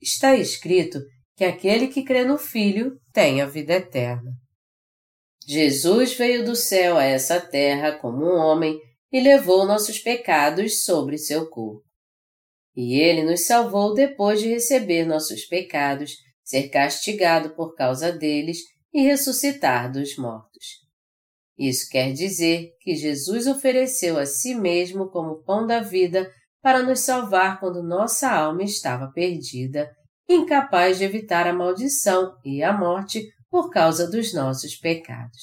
Está 0.00 0.36
escrito 0.36 1.00
que 1.36 1.44
aquele 1.44 1.88
que 1.88 2.04
crê 2.04 2.24
no 2.24 2.38
Filho 2.38 3.00
tem 3.12 3.40
a 3.40 3.46
vida 3.46 3.74
eterna. 3.74 4.32
Jesus 5.46 6.14
veio 6.14 6.44
do 6.44 6.54
céu 6.54 6.96
a 6.96 7.04
essa 7.04 7.40
terra 7.40 7.98
como 7.98 8.24
um 8.24 8.36
homem 8.36 8.78
e 9.12 9.20
levou 9.20 9.66
nossos 9.66 9.98
pecados 9.98 10.84
sobre 10.84 11.18
seu 11.18 11.48
corpo. 11.48 11.83
E 12.76 12.98
ele 13.00 13.22
nos 13.22 13.46
salvou 13.46 13.94
depois 13.94 14.40
de 14.40 14.48
receber 14.48 15.04
nossos 15.04 15.44
pecados, 15.44 16.12
ser 16.42 16.68
castigado 16.68 17.54
por 17.54 17.74
causa 17.74 18.10
deles 18.12 18.58
e 18.92 19.02
ressuscitar 19.02 19.90
dos 19.90 20.16
mortos. 20.16 20.84
Isso 21.56 21.88
quer 21.88 22.12
dizer 22.12 22.70
que 22.80 22.96
Jesus 22.96 23.46
ofereceu 23.46 24.18
a 24.18 24.26
si 24.26 24.54
mesmo 24.54 25.08
como 25.08 25.42
pão 25.44 25.66
da 25.66 25.80
vida 25.80 26.30
para 26.60 26.82
nos 26.82 27.00
salvar 27.00 27.60
quando 27.60 27.82
nossa 27.82 28.30
alma 28.30 28.62
estava 28.62 29.10
perdida, 29.12 29.90
incapaz 30.28 30.98
de 30.98 31.04
evitar 31.04 31.46
a 31.46 31.52
maldição 31.52 32.34
e 32.44 32.62
a 32.62 32.72
morte 32.72 33.22
por 33.50 33.70
causa 33.70 34.10
dos 34.10 34.34
nossos 34.34 34.74
pecados. 34.74 35.42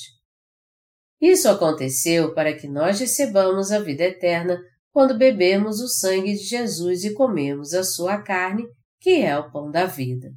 Isso 1.21 1.47
aconteceu 1.47 2.33
para 2.33 2.57
que 2.57 2.67
nós 2.67 2.99
recebamos 2.99 3.71
a 3.71 3.79
vida 3.79 4.03
eterna 4.03 4.59
quando 4.91 5.17
bebemos 5.17 5.79
o 5.79 5.87
sangue 5.87 6.33
de 6.33 6.43
Jesus 6.43 7.03
e 7.03 7.13
comemos 7.13 7.73
a 7.73 7.83
sua 7.83 8.21
carne, 8.21 8.63
que 8.99 9.21
é 9.21 9.37
o 9.37 9.51
pão 9.51 9.71
da 9.71 9.85
vida. 9.85 10.29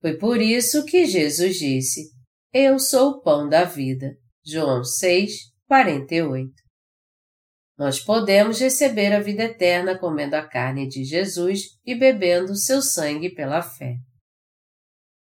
Foi 0.00 0.16
por 0.16 0.40
isso 0.40 0.84
que 0.84 1.06
Jesus 1.06 1.56
disse: 1.56 2.10
Eu 2.52 2.78
sou 2.78 3.10
o 3.10 3.20
pão 3.22 3.48
da 3.48 3.64
vida. 3.64 4.16
João 4.44 4.84
6, 4.84 5.32
48. 5.66 6.52
Nós 7.76 7.98
podemos 7.98 8.60
receber 8.60 9.12
a 9.12 9.20
vida 9.20 9.44
eterna 9.44 9.98
comendo 9.98 10.36
a 10.36 10.46
carne 10.46 10.86
de 10.86 11.04
Jesus 11.04 11.62
e 11.84 11.94
bebendo 11.94 12.54
seu 12.54 12.80
sangue 12.80 13.34
pela 13.34 13.62
fé. 13.62 13.96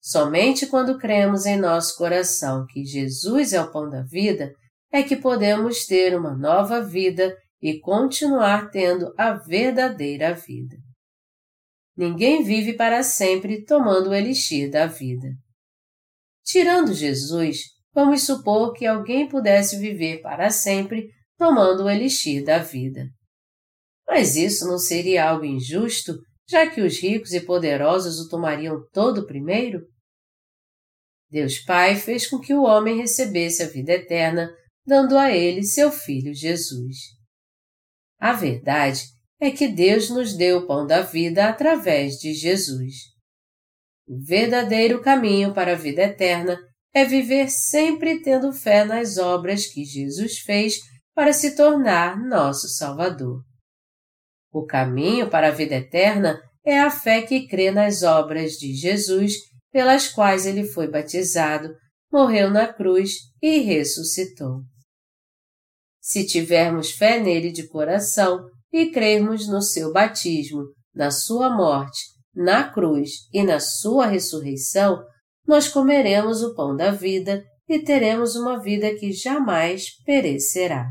Somente 0.01 0.67
quando 0.67 0.99
cremos 0.99 1.47
em 1.47 1.57
nosso 1.57 1.97
coração 1.97 2.65
que 2.69 2.85
Jesus 2.85 3.53
é 3.53 3.61
o 3.61 3.73
pão 3.73 3.91
da 3.91 4.03
vida 4.03 4.53
é 4.93 5.03
que 5.03 5.17
podemos 5.17 5.85
ter 5.85 6.17
uma 6.17 6.37
nova 6.37 6.81
vida 6.81 7.37
e 7.61 7.81
continuar 7.81 8.71
tendo 8.71 9.13
a 9.17 9.33
verdadeira 9.33 10.35
vida. 10.35 10.77
Ninguém 11.97 12.45
vive 12.45 12.75
para 12.75 13.03
sempre 13.03 13.65
tomando 13.65 14.11
o 14.11 14.15
elixir 14.15 14.71
da 14.71 14.87
vida. 14.87 15.29
Tirando 16.45 16.93
Jesus, 16.93 17.63
vamos 17.95 18.25
supor 18.25 18.75
que 18.75 18.85
alguém 18.85 19.27
pudesse 19.27 19.79
viver 19.79 20.21
para 20.21 20.51
sempre 20.51 21.09
tomando 21.39 21.85
o 21.85 21.91
elixir 21.91 22.45
da 22.45 22.59
vida. 22.59 23.09
Mas 24.07 24.37
isso 24.37 24.67
não 24.67 24.79
seria 24.79 25.29
algo 25.29 25.45
injusto, 25.45 26.15
já 26.49 26.71
que 26.71 26.81
os 26.81 27.01
ricos 27.01 27.33
e 27.33 27.41
poderosos 27.41 28.21
o 28.21 28.29
tomariam 28.29 28.79
todo 28.93 29.27
primeiro? 29.27 29.81
Deus 31.29 31.59
Pai 31.59 31.97
fez 31.97 32.29
com 32.29 32.39
que 32.39 32.55
o 32.55 32.63
homem 32.63 32.99
recebesse 32.99 33.63
a 33.63 33.69
vida 33.69 33.93
eterna, 33.93 34.49
dando 34.87 35.19
a 35.19 35.33
ele 35.33 35.65
seu 35.65 35.91
Filho 35.91 36.33
Jesus. 36.33 37.16
A 38.19 38.33
verdade 38.33 39.03
é 39.41 39.51
que 39.51 39.69
Deus 39.69 40.09
nos 40.11 40.35
deu 40.35 40.59
o 40.59 40.67
pão 40.67 40.87
da 40.87 41.03
vida 41.03 41.49
através 41.49 42.15
de 42.15 42.33
Jesus. 42.33 42.95
O 44.09 44.19
verdadeiro 44.19 45.01
caminho 45.03 45.53
para 45.53 45.73
a 45.73 45.77
vida 45.77 46.03
eterna 46.03 46.59
é 46.95 47.05
viver 47.05 47.51
sempre 47.51 48.23
tendo 48.23 48.53
fé 48.53 48.85
nas 48.85 49.19
obras 49.19 49.67
que 49.67 49.85
Jesus 49.85 50.39
fez 50.39 50.77
para 51.15 51.33
se 51.33 51.55
tornar 51.55 52.19
nosso 52.19 52.69
Salvador. 52.69 53.43
O 54.53 54.65
caminho 54.65 55.29
para 55.29 55.49
a 55.49 55.51
vida 55.51 55.75
eterna 55.75 56.41
é 56.65 56.81
a 56.81 56.91
fé 56.91 57.23
que 57.23 57.47
crê 57.47 57.71
nas 57.71 58.03
obras 58.03 58.53
de 58.53 58.75
Jesus, 58.75 59.35
pelas 59.71 60.09
quais 60.09 60.47
ele 60.47 60.65
foi 60.65 60.91
batizado, 60.91 61.75
morreu 62.11 62.51
na 62.51 62.67
cruz 62.67 63.13
e 63.43 63.59
ressuscitou. 63.59 64.63
Se 66.07 66.25
tivermos 66.25 66.93
fé 66.93 67.19
nele 67.19 67.51
de 67.51 67.67
coração 67.67 68.49
e 68.73 68.93
crermos 68.93 69.49
no 69.49 69.61
seu 69.61 69.93
batismo, 69.93 70.63
na 70.95 71.11
sua 71.11 71.51
morte, 71.51 71.99
na 72.33 72.73
cruz 72.73 73.11
e 73.33 73.43
na 73.43 73.59
sua 73.59 74.07
ressurreição, 74.07 75.03
nós 75.45 75.67
comeremos 75.67 76.45
o 76.45 76.55
pão 76.55 76.77
da 76.77 76.93
vida 76.93 77.43
e 77.69 77.81
teremos 77.81 78.37
uma 78.37 78.63
vida 78.63 78.95
que 78.95 79.11
jamais 79.11 80.01
perecerá. 80.05 80.87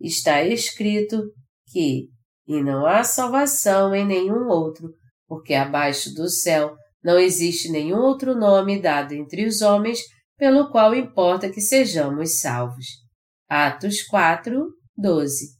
Está 0.00 0.44
escrito 0.44 1.20
que, 1.66 2.10
e 2.46 2.62
não 2.62 2.86
há 2.86 3.02
salvação 3.02 3.92
em 3.92 4.06
nenhum 4.06 4.46
outro, 4.46 4.88
porque 5.26 5.52
abaixo 5.52 6.14
do 6.14 6.30
céu 6.30 6.76
não 7.02 7.18
existe 7.18 7.72
nenhum 7.72 8.02
outro 8.02 8.36
nome 8.36 8.80
dado 8.80 9.14
entre 9.14 9.44
os 9.44 9.62
homens 9.62 9.98
pelo 10.38 10.70
qual 10.70 10.94
importa 10.94 11.50
que 11.50 11.60
sejamos 11.60 12.38
salvos. 12.38 13.02
Atos 13.54 14.02
4, 14.04 14.66
12. 14.96 15.58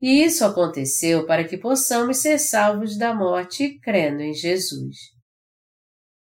E 0.00 0.24
isso 0.24 0.42
aconteceu 0.42 1.26
para 1.26 1.46
que 1.46 1.58
possamos 1.58 2.16
ser 2.16 2.38
salvos 2.38 2.96
da 2.96 3.14
morte 3.14 3.78
crendo 3.80 4.22
em 4.22 4.32
Jesus. 4.32 4.96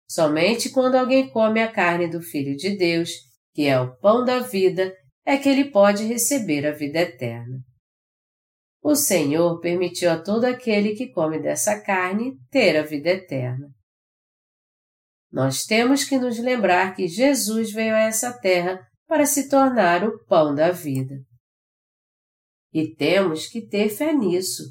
Somente 0.05 0.69
quando 0.71 0.95
alguém 0.95 1.29
come 1.29 1.61
a 1.61 1.71
carne 1.71 2.09
do 2.09 2.19
Filho 2.19 2.53
de 2.57 2.75
Deus, 2.75 3.11
que 3.53 3.65
é 3.65 3.79
o 3.79 3.95
pão 3.95 4.25
da 4.25 4.39
vida, 4.39 4.93
é 5.25 5.37
que 5.37 5.47
ele 5.47 5.71
pode 5.71 6.03
receber 6.03 6.67
a 6.67 6.73
vida 6.73 6.99
eterna. 6.99 7.61
O 8.83 8.95
Senhor 8.95 9.61
permitiu 9.61 10.11
a 10.11 10.21
todo 10.21 10.43
aquele 10.43 10.95
que 10.95 11.13
come 11.13 11.41
dessa 11.41 11.81
carne 11.81 12.37
ter 12.51 12.75
a 12.75 12.83
vida 12.83 13.09
eterna. 13.09 13.69
Nós 15.31 15.63
temos 15.63 16.03
que 16.03 16.19
nos 16.19 16.37
lembrar 16.39 16.93
que 16.93 17.07
Jesus 17.07 17.71
veio 17.71 17.95
a 17.95 18.01
essa 18.01 18.37
terra 18.37 18.85
para 19.13 19.27
se 19.27 19.47
tornar 19.47 20.03
o 20.03 20.25
pão 20.25 20.55
da 20.55 20.71
vida. 20.71 21.13
E 22.73 22.95
temos 22.95 23.45
que 23.45 23.61
ter 23.61 23.89
fé 23.89 24.11
nisso. 24.11 24.63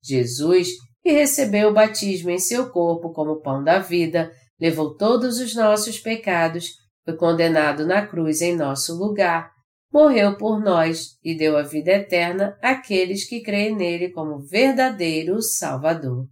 Jesus, 0.00 0.68
que 1.02 1.10
recebeu 1.10 1.70
o 1.70 1.74
batismo 1.74 2.30
em 2.30 2.38
seu 2.38 2.70
corpo 2.70 3.12
como 3.12 3.42
pão 3.42 3.64
da 3.64 3.80
vida, 3.80 4.30
levou 4.60 4.96
todos 4.96 5.40
os 5.40 5.56
nossos 5.56 5.98
pecados, 5.98 6.68
foi 7.04 7.16
condenado 7.16 7.84
na 7.84 8.06
cruz 8.06 8.40
em 8.42 8.54
nosso 8.54 8.96
lugar 8.96 9.50
morreu 9.92 10.36
por 10.36 10.60
nós 10.60 11.18
e 11.24 11.36
deu 11.36 11.56
a 11.56 11.62
vida 11.62 11.90
eterna 11.90 12.56
àqueles 12.62 13.28
que 13.28 13.40
creem 13.40 13.74
nele 13.74 14.10
como 14.10 14.38
verdadeiro 14.38 15.42
Salvador. 15.42 16.28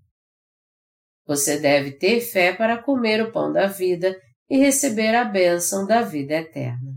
Você 1.26 1.58
deve 1.58 1.90
ter 1.90 2.20
fé 2.20 2.52
para 2.52 2.80
comer 2.80 3.20
o 3.20 3.32
pão 3.32 3.52
da 3.52 3.66
vida 3.66 4.16
e 4.48 4.58
receber 4.58 5.14
a 5.14 5.24
bênção 5.24 5.86
da 5.86 6.02
vida 6.02 6.34
eterna. 6.34 6.92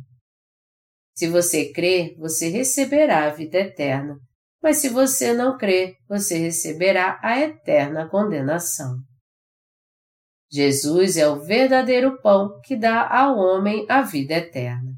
Se 1.16 1.27
você 1.27 1.72
crer, 1.72 2.16
você 2.18 2.50
receberá 2.50 3.25
a 3.25 3.30
vida 3.30 3.58
eterna, 3.58 4.20
mas 4.62 4.77
se 4.77 4.89
você 4.89 5.34
não 5.34 5.58
crer, 5.58 5.96
você 6.08 6.38
receberá 6.38 7.20
a 7.24 7.39
eterna 7.39 8.08
condenação. 8.10 8.98
Jesus 10.51 11.18
é 11.18 11.27
o 11.27 11.42
verdadeiro 11.42 12.22
pão 12.22 12.60
que 12.64 12.75
dá 12.75 13.07
ao 13.07 13.38
homem 13.38 13.86
a 13.90 14.01
vida 14.01 14.36
eterna. 14.36 14.94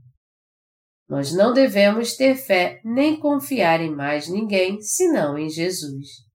Nós 1.07 1.33
não 1.33 1.53
devemos 1.53 2.15
ter 2.15 2.35
fé 2.35 2.79
nem 2.83 3.19
confiar 3.19 3.81
em 3.81 3.89
mais 3.89 4.27
ninguém 4.27 4.79
senão 4.81 5.37
em 5.37 5.49
Jesus. 5.49 6.28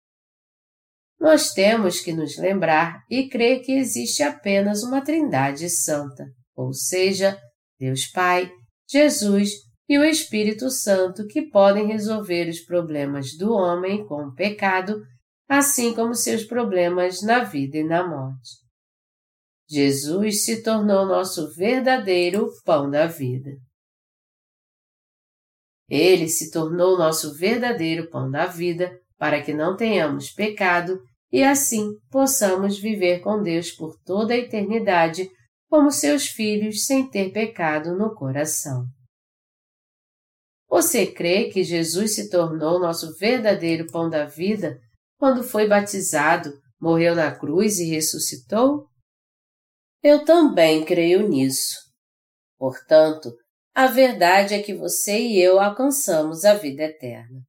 Nós 1.24 1.54
temos 1.54 2.00
que 2.00 2.12
nos 2.12 2.36
lembrar 2.36 3.02
e 3.08 3.30
crer 3.30 3.62
que 3.62 3.72
existe 3.72 4.22
apenas 4.22 4.82
uma 4.82 5.00
Trindade 5.02 5.70
Santa, 5.70 6.26
ou 6.54 6.74
seja, 6.74 7.40
Deus 7.80 8.06
Pai, 8.08 8.52
Jesus 8.86 9.52
e 9.88 9.98
o 9.98 10.04
Espírito 10.04 10.68
Santo 10.68 11.26
que 11.26 11.48
podem 11.48 11.86
resolver 11.86 12.46
os 12.50 12.60
problemas 12.60 13.34
do 13.38 13.54
homem 13.54 14.06
com 14.06 14.22
o 14.22 14.34
pecado, 14.34 15.00
assim 15.48 15.94
como 15.94 16.14
seus 16.14 16.44
problemas 16.44 17.22
na 17.22 17.42
vida 17.42 17.78
e 17.78 17.84
na 17.84 18.06
morte. 18.06 18.58
Jesus 19.66 20.44
se 20.44 20.62
tornou 20.62 21.06
nosso 21.06 21.50
verdadeiro 21.54 22.50
pão 22.66 22.90
da 22.90 23.06
vida. 23.06 23.50
Ele 25.88 26.28
se 26.28 26.50
tornou 26.50 26.98
nosso 26.98 27.32
verdadeiro 27.34 28.10
pão 28.10 28.30
da 28.30 28.44
vida 28.44 28.92
para 29.16 29.42
que 29.42 29.54
não 29.54 29.74
tenhamos 29.74 30.30
pecado 30.30 31.00
e 31.32 31.42
assim 31.42 31.90
possamos 32.10 32.78
viver 32.78 33.20
com 33.20 33.42
Deus 33.42 33.70
por 33.70 33.98
toda 34.04 34.34
a 34.34 34.36
eternidade 34.36 35.28
como 35.68 35.90
seus 35.90 36.26
filhos 36.26 36.86
sem 36.86 37.08
ter 37.08 37.32
pecado 37.32 37.96
no 37.96 38.14
coração. 38.14 38.86
Você 40.68 41.06
crê 41.06 41.50
que 41.50 41.62
Jesus 41.62 42.14
se 42.14 42.30
tornou 42.30 42.80
nosso 42.80 43.16
verdadeiro 43.16 43.86
pão 43.90 44.08
da 44.08 44.24
vida 44.24 44.78
quando 45.18 45.42
foi 45.42 45.68
batizado, 45.68 46.52
morreu 46.80 47.14
na 47.14 47.34
cruz 47.34 47.78
e 47.78 47.88
ressuscitou? 47.90 48.86
Eu 50.02 50.24
também 50.24 50.84
creio 50.84 51.28
nisso. 51.28 51.76
Portanto, 52.58 53.32
a 53.74 53.86
verdade 53.86 54.54
é 54.54 54.62
que 54.62 54.74
você 54.74 55.18
e 55.18 55.40
eu 55.40 55.58
alcançamos 55.58 56.44
a 56.44 56.54
vida 56.54 56.84
eterna. 56.84 57.40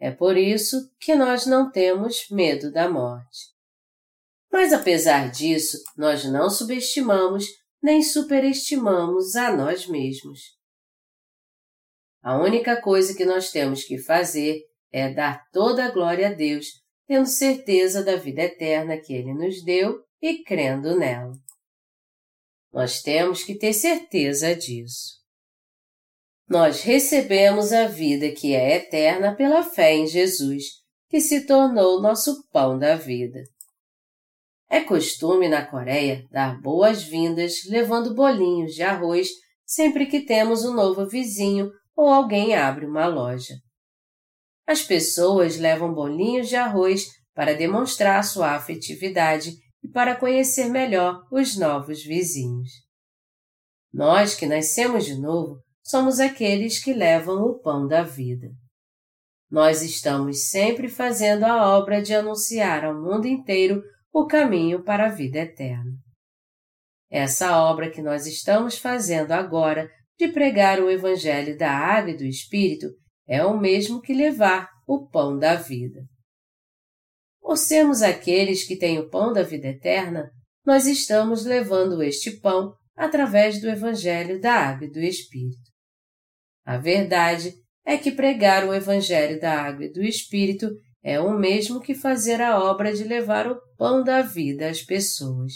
É 0.00 0.10
por 0.10 0.38
isso 0.38 0.90
que 0.98 1.14
nós 1.14 1.44
não 1.44 1.70
temos 1.70 2.26
medo 2.30 2.72
da 2.72 2.88
morte. 2.88 3.50
Mas 4.50 4.72
apesar 4.72 5.30
disso, 5.30 5.76
nós 5.94 6.24
não 6.24 6.48
subestimamos 6.48 7.44
nem 7.82 8.02
superestimamos 8.02 9.36
a 9.36 9.54
nós 9.54 9.86
mesmos. 9.86 10.40
A 12.22 12.38
única 12.38 12.80
coisa 12.80 13.14
que 13.14 13.24
nós 13.24 13.50
temos 13.50 13.84
que 13.84 13.98
fazer 13.98 14.62
é 14.92 15.12
dar 15.12 15.48
toda 15.50 15.84
a 15.84 15.90
glória 15.90 16.28
a 16.28 16.32
Deus, 16.32 16.66
tendo 17.06 17.26
certeza 17.26 18.02
da 18.02 18.16
vida 18.16 18.42
eterna 18.42 18.98
que 18.98 19.14
Ele 19.14 19.32
nos 19.32 19.64
deu 19.64 20.04
e 20.20 20.42
crendo 20.42 20.98
nela. 20.98 21.32
Nós 22.72 23.00
temos 23.00 23.42
que 23.42 23.54
ter 23.54 23.72
certeza 23.72 24.54
disso 24.54 25.19
nós 26.50 26.82
recebemos 26.82 27.72
a 27.72 27.86
vida 27.86 28.28
que 28.32 28.56
é 28.56 28.74
eterna 28.74 29.36
pela 29.36 29.62
fé 29.62 29.94
em 29.94 30.04
Jesus, 30.08 30.64
que 31.08 31.20
se 31.20 31.46
tornou 31.46 32.02
nosso 32.02 32.44
pão 32.50 32.76
da 32.76 32.96
vida. 32.96 33.40
É 34.68 34.80
costume 34.80 35.48
na 35.48 35.64
Coreia 35.64 36.26
dar 36.28 36.60
boas-vindas 36.60 37.64
levando 37.68 38.16
bolinhos 38.16 38.72
de 38.74 38.82
arroz 38.82 39.28
sempre 39.64 40.06
que 40.06 40.26
temos 40.26 40.64
um 40.64 40.74
novo 40.74 41.08
vizinho 41.08 41.70
ou 41.96 42.08
alguém 42.08 42.56
abre 42.56 42.84
uma 42.84 43.06
loja. 43.06 43.54
As 44.66 44.82
pessoas 44.82 45.56
levam 45.56 45.94
bolinhos 45.94 46.48
de 46.48 46.56
arroz 46.56 47.06
para 47.32 47.54
demonstrar 47.54 48.24
sua 48.24 48.56
afetividade 48.56 49.52
e 49.84 49.88
para 49.88 50.16
conhecer 50.16 50.68
melhor 50.68 51.22
os 51.30 51.56
novos 51.56 52.02
vizinhos. 52.02 52.70
Nós 53.92 54.34
que 54.34 54.46
nascemos 54.46 55.04
de 55.04 55.14
novo 55.14 55.60
somos 55.82 56.20
aqueles 56.20 56.82
que 56.82 56.92
levam 56.92 57.42
o 57.42 57.58
pão 57.58 57.86
da 57.86 58.02
vida. 58.02 58.48
Nós 59.50 59.82
estamos 59.82 60.48
sempre 60.48 60.88
fazendo 60.88 61.44
a 61.44 61.76
obra 61.76 62.00
de 62.00 62.14
anunciar 62.14 62.84
ao 62.84 62.94
mundo 62.94 63.26
inteiro 63.26 63.82
o 64.12 64.26
caminho 64.26 64.82
para 64.84 65.06
a 65.06 65.10
vida 65.10 65.38
eterna. 65.40 65.92
Essa 67.10 67.60
obra 67.60 67.90
que 67.90 68.00
nós 68.00 68.26
estamos 68.26 68.78
fazendo 68.78 69.32
agora 69.32 69.90
de 70.18 70.28
pregar 70.28 70.80
o 70.80 70.88
Evangelho 70.88 71.58
da 71.58 71.70
Água 71.70 72.12
e 72.12 72.16
do 72.16 72.24
Espírito 72.24 72.86
é 73.26 73.44
o 73.44 73.58
mesmo 73.58 74.00
que 74.00 74.12
levar 74.12 74.68
o 74.86 75.08
pão 75.08 75.36
da 75.36 75.56
vida. 75.56 76.00
Por 77.40 77.56
sermos 77.56 78.02
aqueles 78.02 78.64
que 78.64 78.76
têm 78.76 78.98
o 78.98 79.08
pão 79.08 79.32
da 79.32 79.42
vida 79.42 79.68
eterna, 79.68 80.30
nós 80.64 80.86
estamos 80.86 81.44
levando 81.44 82.02
este 82.02 82.38
pão 82.38 82.72
através 82.94 83.60
do 83.60 83.68
Evangelho 83.68 84.40
da 84.40 84.52
Água 84.52 84.86
e 84.86 84.90
do 84.90 85.00
Espírito. 85.00 85.69
A 86.70 86.78
verdade 86.78 87.52
é 87.84 87.98
que 87.98 88.12
pregar 88.12 88.64
o 88.64 88.72
Evangelho 88.72 89.40
da 89.40 89.60
Água 89.60 89.86
e 89.86 89.92
do 89.92 90.04
Espírito 90.04 90.70
é 91.02 91.18
o 91.18 91.36
mesmo 91.36 91.80
que 91.80 91.96
fazer 91.96 92.40
a 92.40 92.60
obra 92.62 92.92
de 92.92 93.02
levar 93.02 93.50
o 93.50 93.60
pão 93.76 94.04
da 94.04 94.22
vida 94.22 94.70
às 94.70 94.80
pessoas. 94.80 95.52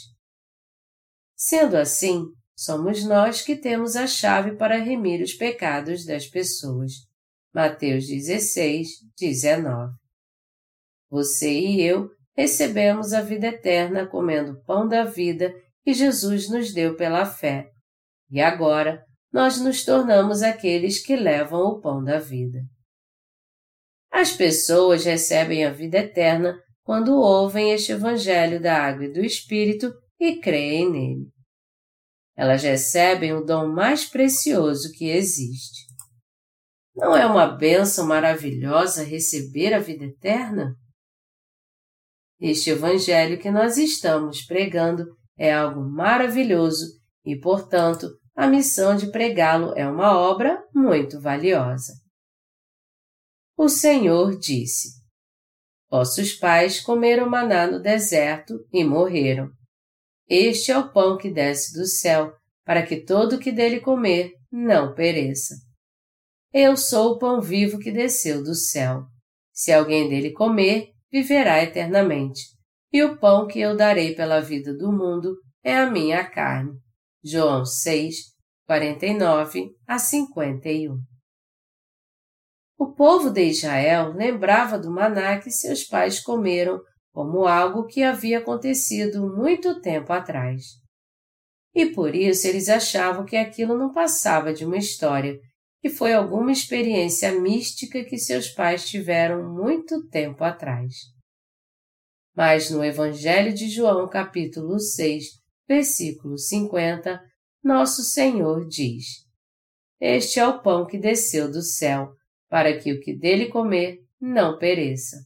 Sendo 1.37 1.77
assim, 1.77 2.25
somos 2.57 3.05
nós 3.05 3.43
que 3.43 3.55
temos 3.55 3.95
a 3.95 4.09
chave 4.09 4.57
para 4.57 4.83
remir 4.83 5.23
os 5.23 5.35
pecados 5.35 6.05
das 6.05 6.27
pessoas. 6.27 6.91
Mateus 7.55 8.09
16, 8.09 8.89
19. 9.17 9.93
Você 11.09 11.49
e 11.49 11.81
eu 11.81 12.11
recebemos 12.37 13.13
a 13.13 13.21
vida 13.21 13.47
eterna 13.47 14.05
comendo 14.05 14.55
o 14.55 14.65
pão 14.65 14.89
da 14.89 15.05
vida 15.05 15.55
que 15.85 15.95
Jesus 15.95 16.51
nos 16.51 16.75
deu 16.75 16.97
pela 16.97 17.25
fé. 17.25 17.71
E 18.29 18.41
agora 18.41 19.01
nós 19.35 19.61
nos 19.61 19.85
tornamos 19.85 20.43
aqueles 20.43 21.05
que 21.05 21.17
levam 21.17 21.61
o 21.63 21.81
pão 21.81 22.05
da 22.05 22.21
vida. 22.21 22.61
As 24.09 24.31
pessoas 24.31 25.05
recebem 25.05 25.65
a 25.65 25.73
vida 25.73 25.99
eterna 25.99 26.57
quando 26.85 27.17
ouvem 27.17 27.73
este 27.73 27.91
Evangelho 27.91 28.63
da 28.63 28.81
Água 28.81 29.07
e 29.07 29.13
do 29.13 29.25
Espírito 29.25 29.93
e 30.21 30.37
creem 30.37 30.89
nele. 30.89 31.29
Elas 32.37 32.63
recebem 32.63 33.33
o 33.33 33.45
dom 33.45 33.67
mais 33.73 34.05
precioso 34.05 34.93
que 34.93 35.07
existe. 35.11 35.83
Não 36.95 37.17
é 37.17 37.27
uma 37.27 37.49
bênção 37.49 38.07
maravilhosa 38.07 39.03
receber 39.03 39.75
a 39.75 39.81
vida 39.81 40.05
eterna? 40.05 40.77
Este 42.41 42.71
Evangelho 42.71 43.41
que 43.41 43.51
nós 43.51 43.79
estamos 43.79 44.47
pregando 44.47 45.05
é 45.37 45.53
algo 45.53 45.81
maravilhoso 45.83 46.87
e, 47.25 47.37
portanto, 47.37 48.07
a 48.35 48.49
missão 48.49 48.97
de 48.97 49.11
pregá-lo 49.11 49.73
é 49.77 49.87
uma 49.87 50.19
obra 50.19 50.63
muito 50.75 51.21
valiosa. 51.21 51.93
O 53.57 53.69
Senhor 53.69 54.37
disse: 54.39 54.89
Vossos 55.89 56.33
pais 56.33 56.81
comeram 56.81 57.31
maná 57.31 57.67
no 57.69 57.81
deserto 57.81 58.55
e 58.73 58.83
morreram. 58.83 59.49
Este 60.29 60.73
é 60.73 60.79
o 60.79 60.93
pão 60.93 61.17
que 61.17 61.31
desce 61.31 61.73
do 61.79 61.87
céu, 61.87 62.35
para 62.65 62.85
que 62.85 63.05
todo 63.05 63.37
o 63.37 63.39
que 63.39 63.53
dele 63.53 63.79
comer 63.79 64.33
não 64.51 64.95
pereça. 64.95 65.55
Eu 66.53 66.77
sou 66.77 67.13
o 67.13 67.19
pão 67.19 67.41
vivo 67.41 67.79
que 67.79 67.93
desceu 67.93 68.43
do 68.43 68.55
céu. 68.55 69.05
Se 69.53 69.73
alguém 69.73 70.09
dele 70.09 70.33
comer, 70.33 70.91
viverá 71.13 71.63
eternamente. 71.63 72.43
E 72.93 73.03
o 73.03 73.19
pão 73.19 73.47
que 73.47 73.61
eu 73.61 73.77
darei 73.77 74.15
pela 74.15 74.41
vida 74.41 74.77
do 74.77 74.91
mundo 74.91 75.37
é 75.63 75.77
a 75.77 75.91
minha 75.91 76.25
carne. 76.29 76.84
João 77.27 77.65
6, 77.65 78.17
49 78.67 79.71
a 79.87 79.99
51. 79.99 80.99
O 82.79 82.93
povo 82.93 83.31
de 83.31 83.45
Israel 83.45 84.13
lembrava 84.13 84.79
do 84.79 84.91
maná 84.91 85.41
que 85.41 85.51
seus 85.51 85.85
pais 85.85 86.21
comeram 86.21 86.79
como 87.15 87.47
algo 87.47 87.87
que 87.87 88.03
havia 88.03 88.41
acontecido 88.41 89.27
muito 89.35 89.81
tempo 89.81 90.13
atrás. 90.13 90.65
E 91.75 91.87
por 91.87 92.15
isso 92.15 92.47
eles 92.47 92.69
achavam 92.69 93.25
que 93.25 93.39
aquilo 93.39 93.79
não 93.79 93.91
passava 93.91 94.53
de 94.53 94.67
uma 94.67 94.77
história, 94.77 95.41
que 95.81 95.89
foi 95.89 96.13
alguma 96.13 96.53
experiência 96.53 97.33
mística 97.41 98.05
que 98.05 98.19
seus 98.19 98.51
pais 98.51 98.87
tiveram 98.87 99.51
muito 99.51 100.07
tempo 100.09 100.45
atrás. 100.45 100.93
Mas 102.37 102.69
no 102.69 102.85
Evangelho 102.85 103.55
de 103.55 103.71
João, 103.71 104.07
capítulo 104.11 104.79
6, 104.79 105.43
versículo 105.67 106.39
50, 106.39 107.21
nosso 107.63 108.03
Senhor 108.03 108.67
diz: 108.67 109.05
Este 110.01 110.41
é 110.41 110.47
o 110.47 110.61
pão 110.61 110.87
que 110.87 110.99
desceu 110.99 111.51
do 111.51 111.63
céu 111.63 112.13
para 112.49 112.79
que 112.79 112.93
o 112.93 113.01
que 113.01 113.17
dele 113.17 113.47
comer 113.47 113.99
não 114.21 114.59
pereça. 114.59 115.17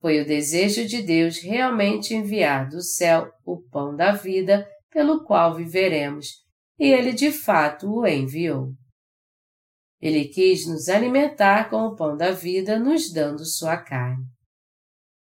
Foi 0.00 0.20
o 0.20 0.26
desejo 0.26 0.86
de 0.86 1.02
Deus 1.02 1.38
realmente 1.38 2.14
enviar 2.14 2.68
do 2.68 2.80
céu 2.80 3.30
o 3.44 3.60
pão 3.68 3.96
da 3.96 4.12
vida 4.12 4.68
pelo 4.90 5.24
qual 5.24 5.56
viveremos, 5.56 6.28
e 6.78 6.86
ele 6.86 7.12
de 7.12 7.32
fato 7.32 7.90
o 7.90 8.06
enviou. 8.06 8.72
Ele 10.00 10.26
quis 10.26 10.66
nos 10.66 10.88
alimentar 10.88 11.68
com 11.68 11.78
o 11.86 11.96
pão 11.96 12.16
da 12.16 12.30
vida, 12.30 12.78
nos 12.78 13.12
dando 13.12 13.44
sua 13.44 13.76
carne. 13.76 14.24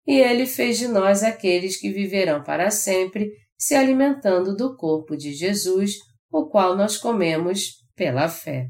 E 0.06 0.20
ele 0.20 0.46
fez 0.46 0.80
de 0.80 0.88
nós 0.88 1.24
aqueles 1.24 1.80
que 1.80 1.92
viverão 1.92 2.44
para 2.44 2.72
sempre, 2.72 3.32
se 3.64 3.76
alimentando 3.76 4.54
do 4.54 4.76
corpo 4.76 5.16
de 5.16 5.34
Jesus, 5.34 5.94
o 6.30 6.50
qual 6.50 6.76
nós 6.76 6.98
comemos 6.98 7.82
pela 7.96 8.28
fé. 8.28 8.68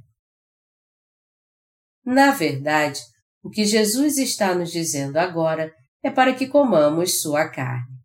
Na 2.05 2.29
verdade, 2.29 3.01
o 3.41 3.49
que 3.49 3.65
Jesus 3.65 4.19
está 4.19 4.53
nos 4.53 4.71
dizendo 4.71 5.17
agora 5.17 5.73
é 6.03 6.11
para 6.11 6.35
que 6.35 6.45
comamos 6.45 7.21
sua 7.21 7.49
carne. 7.49 7.97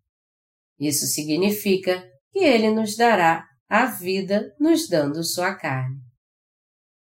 Isso 0.81 1.05
significa 1.07 2.09
que 2.33 2.39
ele 2.39 2.71
nos 2.71 2.97
dará 2.97 3.47
a 3.69 3.85
vida 3.85 4.55
nos 4.59 4.89
dando 4.89 5.23
sua 5.23 5.55
carne. 5.55 6.01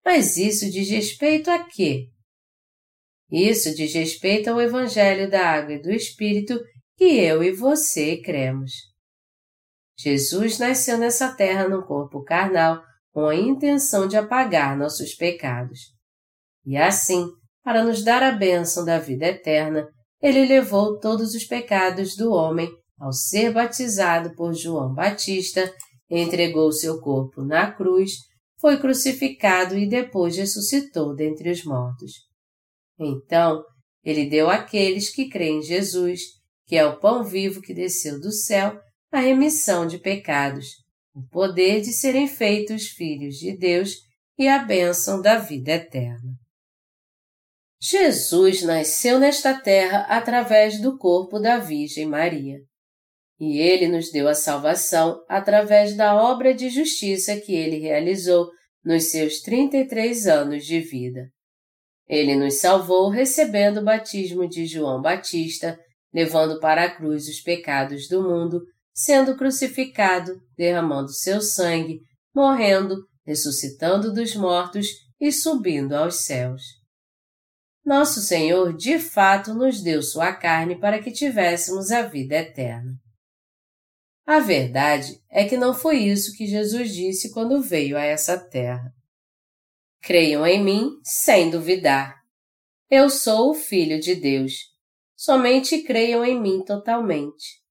Mas 0.02 0.38
isso 0.38 0.70
diz 0.70 0.88
respeito 0.88 1.50
a 1.50 1.68
quê? 1.68 2.06
Isso 3.30 3.74
diz 3.74 3.92
respeito 3.92 4.48
ao 4.48 4.58
Evangelho 4.58 5.28
da 5.28 5.50
Água 5.50 5.74
e 5.74 5.82
do 5.82 5.90
Espírito 5.90 6.58
que 6.96 7.04
eu 7.04 7.42
e 7.42 7.52
você 7.52 8.22
cremos. 8.22 8.95
Jesus 9.98 10.58
nasceu 10.58 10.98
nessa 10.98 11.32
terra 11.32 11.68
num 11.68 11.82
corpo 11.82 12.22
carnal 12.22 12.82
com 13.12 13.26
a 13.26 13.34
intenção 13.34 14.06
de 14.06 14.16
apagar 14.16 14.76
nossos 14.76 15.14
pecados. 15.14 15.80
E 16.64 16.76
assim, 16.76 17.26
para 17.64 17.82
nos 17.82 18.04
dar 18.04 18.22
a 18.22 18.32
bênção 18.32 18.84
da 18.84 18.98
vida 18.98 19.26
eterna, 19.26 19.88
ele 20.20 20.44
levou 20.46 20.98
todos 20.98 21.34
os 21.34 21.44
pecados 21.44 22.14
do 22.14 22.30
homem 22.32 22.68
ao 22.98 23.12
ser 23.12 23.52
batizado 23.52 24.34
por 24.34 24.54
João 24.54 24.94
Batista, 24.94 25.72
entregou 26.10 26.72
seu 26.72 27.00
corpo 27.00 27.42
na 27.42 27.70
cruz, 27.70 28.12
foi 28.58 28.78
crucificado 28.78 29.76
e 29.76 29.88
depois 29.88 30.36
ressuscitou 30.36 31.14
dentre 31.14 31.50
os 31.50 31.64
mortos. 31.64 32.12
Então, 32.98 33.62
ele 34.02 34.28
deu 34.28 34.48
àqueles 34.48 35.10
que 35.10 35.28
creem 35.28 35.58
em 35.58 35.62
Jesus, 35.62 36.20
que 36.66 36.76
é 36.76 36.86
o 36.86 36.98
pão 36.98 37.22
vivo 37.22 37.60
que 37.60 37.74
desceu 37.74 38.20
do 38.20 38.32
céu, 38.32 38.80
a 39.16 39.20
remissão 39.20 39.86
de 39.86 39.98
pecados, 39.98 40.84
o 41.14 41.22
poder 41.22 41.80
de 41.80 41.90
serem 41.90 42.28
feitos 42.28 42.88
filhos 42.88 43.36
de 43.36 43.56
Deus 43.56 43.94
e 44.38 44.46
a 44.46 44.58
bênção 44.58 45.22
da 45.22 45.38
vida 45.38 45.72
eterna. 45.72 46.34
Jesus 47.80 48.62
nasceu 48.62 49.18
nesta 49.18 49.58
terra 49.58 50.00
através 50.00 50.78
do 50.82 50.98
corpo 50.98 51.38
da 51.38 51.56
Virgem 51.56 52.04
Maria. 52.04 52.58
E 53.40 53.58
ele 53.58 53.88
nos 53.88 54.10
deu 54.10 54.28
a 54.28 54.34
salvação 54.34 55.24
através 55.30 55.96
da 55.96 56.14
obra 56.14 56.52
de 56.52 56.68
justiça 56.68 57.40
que 57.40 57.54
ele 57.54 57.78
realizou 57.78 58.50
nos 58.84 59.04
seus 59.04 59.40
33 59.40 60.26
anos 60.26 60.66
de 60.66 60.80
vida. 60.80 61.30
Ele 62.06 62.36
nos 62.36 62.56
salvou 62.60 63.08
recebendo 63.08 63.78
o 63.78 63.84
batismo 63.84 64.46
de 64.46 64.66
João 64.66 65.00
Batista, 65.00 65.78
levando 66.12 66.60
para 66.60 66.84
a 66.84 66.90
cruz 66.94 67.26
os 67.26 67.40
pecados 67.40 68.08
do 68.08 68.22
mundo, 68.22 68.60
sendo 68.96 69.36
crucificado, 69.36 70.40
derramando 70.56 71.12
seu 71.12 71.42
sangue, 71.42 72.00
morrendo, 72.34 72.96
ressuscitando 73.26 74.12
dos 74.12 74.34
mortos 74.34 74.86
e 75.20 75.30
subindo 75.30 75.92
aos 75.92 76.24
céus 76.24 76.62
nosso 77.86 78.20
Senhor 78.20 78.76
de 78.76 78.98
fato 78.98 79.54
nos 79.54 79.80
deu 79.80 80.02
sua 80.02 80.34
carne 80.34 80.76
para 80.76 81.00
que 81.00 81.12
tivéssemos 81.12 81.92
a 81.92 82.02
vida 82.02 82.34
eterna. 82.34 82.92
A 84.26 84.40
verdade 84.40 85.22
é 85.30 85.44
que 85.44 85.56
não 85.56 85.72
foi 85.72 85.98
isso 85.98 86.36
que 86.36 86.48
Jesus 86.48 86.92
disse 86.92 87.32
quando 87.32 87.62
veio 87.62 87.96
a 87.96 88.02
essa 88.02 88.36
terra. 88.36 88.92
Creiam 90.02 90.44
em 90.44 90.62
mim 90.64 90.90
sem 91.04 91.48
duvidar. 91.48 92.16
Eu 92.90 93.08
sou 93.08 93.52
o 93.52 93.54
Filho 93.54 94.00
de 94.00 94.16
Deus. 94.16 94.52
Somente 95.14 95.82
creiam 95.84 96.24
em 96.24 96.40
mim 96.40 96.64
totalmente. 96.64 97.62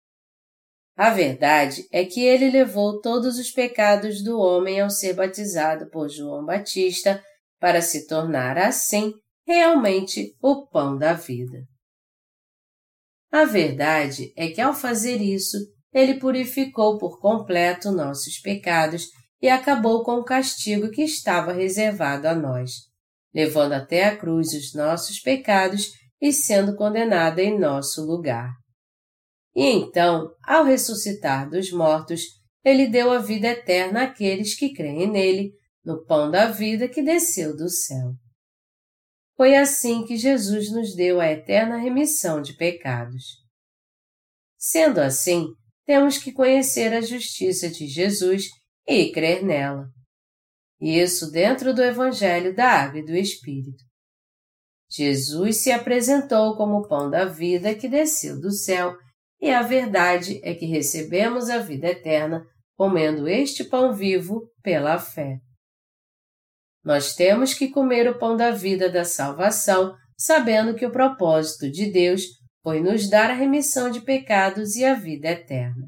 A 0.95 1.09
verdade 1.09 1.85
é 1.91 2.05
que 2.05 2.23
ele 2.23 2.49
levou 2.49 3.01
todos 3.01 3.37
os 3.37 3.51
pecados 3.51 4.23
do 4.23 4.39
homem 4.39 4.79
ao 4.79 4.89
ser 4.89 5.13
batizado 5.13 5.89
por 5.89 6.09
João 6.09 6.45
Batista 6.45 7.21
para 7.59 7.81
se 7.81 8.07
tornar 8.07 8.57
assim 8.57 9.13
realmente 9.45 10.33
o 10.41 10.65
pão 10.67 10.97
da 10.97 11.13
vida. 11.13 11.63
A 13.29 13.43
verdade 13.43 14.31
é 14.37 14.47
que 14.47 14.61
ao 14.61 14.73
fazer 14.73 15.21
isso, 15.21 15.57
ele 15.93 16.13
purificou 16.13 16.97
por 16.97 17.19
completo 17.19 17.91
nossos 17.91 18.39
pecados 18.39 19.07
e 19.41 19.49
acabou 19.49 20.03
com 20.03 20.13
o 20.19 20.23
castigo 20.23 20.89
que 20.89 21.03
estava 21.03 21.51
reservado 21.51 22.27
a 22.27 22.33
nós, 22.33 22.71
levando 23.33 23.73
até 23.73 24.05
a 24.05 24.15
cruz 24.15 24.53
os 24.53 24.73
nossos 24.73 25.19
pecados 25.19 25.89
e 26.21 26.31
sendo 26.31 26.75
condenado 26.75 27.39
em 27.39 27.59
nosso 27.59 28.05
lugar. 28.05 28.49
E 29.55 29.63
então, 29.63 30.29
ao 30.43 30.65
ressuscitar 30.65 31.49
dos 31.49 31.71
mortos, 31.71 32.21
ele 32.63 32.87
deu 32.87 33.11
a 33.11 33.19
vida 33.19 33.47
eterna 33.47 34.03
àqueles 34.03 34.55
que 34.55 34.73
creem 34.73 35.09
nele, 35.09 35.53
no 35.83 36.03
pão 36.03 36.29
da 36.29 36.47
vida 36.47 36.89
que 36.89 37.01
desceu 37.01 37.55
do 37.55 37.69
céu. 37.69 38.13
Foi 39.37 39.55
assim 39.55 40.03
que 40.03 40.17
Jesus 40.17 40.71
nos 40.71 40.95
deu 40.95 41.21
a 41.21 41.31
eterna 41.31 41.77
remissão 41.77 42.41
de 42.41 42.53
pecados. 42.53 43.23
Sendo 44.57 44.99
assim, 44.99 45.47
temos 45.85 46.17
que 46.17 46.31
conhecer 46.31 46.91
a 46.93 47.01
justiça 47.01 47.69
de 47.69 47.87
Jesus 47.87 48.45
e 48.87 49.11
crer 49.11 49.43
nela. 49.43 49.87
Isso 50.81 51.31
dentro 51.31 51.73
do 51.73 51.83
Evangelho 51.83 52.55
da 52.55 52.67
Água 52.67 52.99
e 52.99 53.05
do 53.05 53.15
Espírito. 53.15 53.83
Jesus 54.89 55.57
se 55.57 55.71
apresentou 55.71 56.55
como 56.55 56.77
o 56.77 56.87
pão 56.87 57.09
da 57.09 57.25
vida 57.25 57.75
que 57.75 57.87
desceu 57.87 58.39
do 58.39 58.51
céu, 58.51 58.95
e 59.41 59.51
a 59.51 59.61
verdade 59.61 60.39
é 60.43 60.53
que 60.53 60.65
recebemos 60.65 61.49
a 61.49 61.59
vida 61.59 61.87
eterna 61.87 62.45
comendo 62.75 63.27
este 63.27 63.63
pão 63.63 63.93
vivo 63.93 64.49
pela 64.61 64.97
fé. 64.97 65.37
Nós 66.83 67.15
temos 67.15 67.53
que 67.53 67.69
comer 67.69 68.07
o 68.09 68.17
pão 68.17 68.35
da 68.35 68.51
vida 68.51 68.89
da 68.89 69.03
salvação 69.03 69.95
sabendo 70.17 70.75
que 70.75 70.85
o 70.85 70.91
propósito 70.91 71.69
de 71.69 71.91
Deus 71.91 72.23
foi 72.63 72.79
nos 72.79 73.09
dar 73.09 73.29
a 73.29 73.33
remissão 73.33 73.89
de 73.89 74.01
pecados 74.01 74.75
e 74.75 74.85
a 74.85 74.93
vida 74.93 75.29
eterna. 75.29 75.87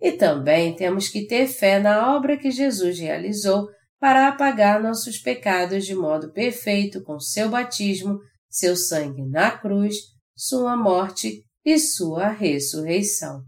E 0.00 0.12
também 0.12 0.74
temos 0.74 1.08
que 1.08 1.26
ter 1.26 1.46
fé 1.46 1.78
na 1.78 2.16
obra 2.16 2.38
que 2.38 2.50
Jesus 2.50 2.98
realizou 2.98 3.68
para 3.98 4.28
apagar 4.28 4.82
nossos 4.82 5.18
pecados 5.18 5.84
de 5.84 5.94
modo 5.94 6.32
perfeito 6.32 7.02
com 7.02 7.20
seu 7.20 7.50
batismo, 7.50 8.18
seu 8.48 8.74
sangue 8.74 9.26
na 9.28 9.50
cruz, 9.50 9.96
sua 10.34 10.74
morte 10.76 11.44
e 11.64 11.78
sua 11.78 12.28
ressurreição. 12.28 13.42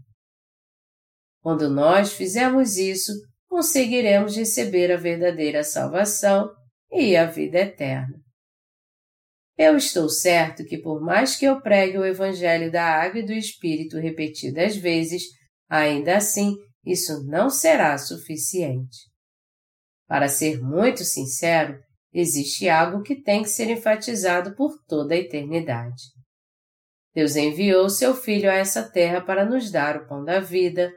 Quando 1.41 1.69
nós 1.69 2.13
fizermos 2.13 2.77
isso, 2.77 3.11
conseguiremos 3.47 4.35
receber 4.35 4.91
a 4.91 4.97
verdadeira 4.97 5.63
salvação 5.63 6.49
e 6.91 7.15
a 7.15 7.25
vida 7.25 7.59
eterna. 7.59 8.23
Eu 9.57 9.77
estou 9.77 10.09
certo 10.09 10.65
que, 10.65 10.79
por 10.79 11.01
mais 11.01 11.35
que 11.35 11.45
eu 11.45 11.61
pregue 11.61 11.97
o 11.97 12.05
Evangelho 12.05 12.71
da 12.71 12.83
Água 12.83 13.19
e 13.19 13.25
do 13.25 13.33
Espírito 13.33 13.97
repetidas 13.97 14.75
vezes, 14.75 15.23
ainda 15.69 16.17
assim 16.17 16.55
isso 16.85 17.23
não 17.25 17.49
será 17.49 17.97
suficiente. 17.97 18.97
Para 20.07 20.27
ser 20.27 20.59
muito 20.59 21.03
sincero, 21.03 21.79
existe 22.11 22.67
algo 22.67 23.03
que 23.03 23.21
tem 23.21 23.43
que 23.43 23.49
ser 23.49 23.69
enfatizado 23.69 24.55
por 24.55 24.73
toda 24.87 25.13
a 25.13 25.17
eternidade. 25.17 26.01
Deus 27.13 27.35
enviou 27.35 27.89
seu 27.89 28.15
Filho 28.15 28.49
a 28.49 28.53
essa 28.53 28.89
terra 28.89 29.21
para 29.21 29.45
nos 29.45 29.71
dar 29.71 29.97
o 29.97 30.07
pão 30.07 30.23
da 30.23 30.39
vida, 30.39 30.91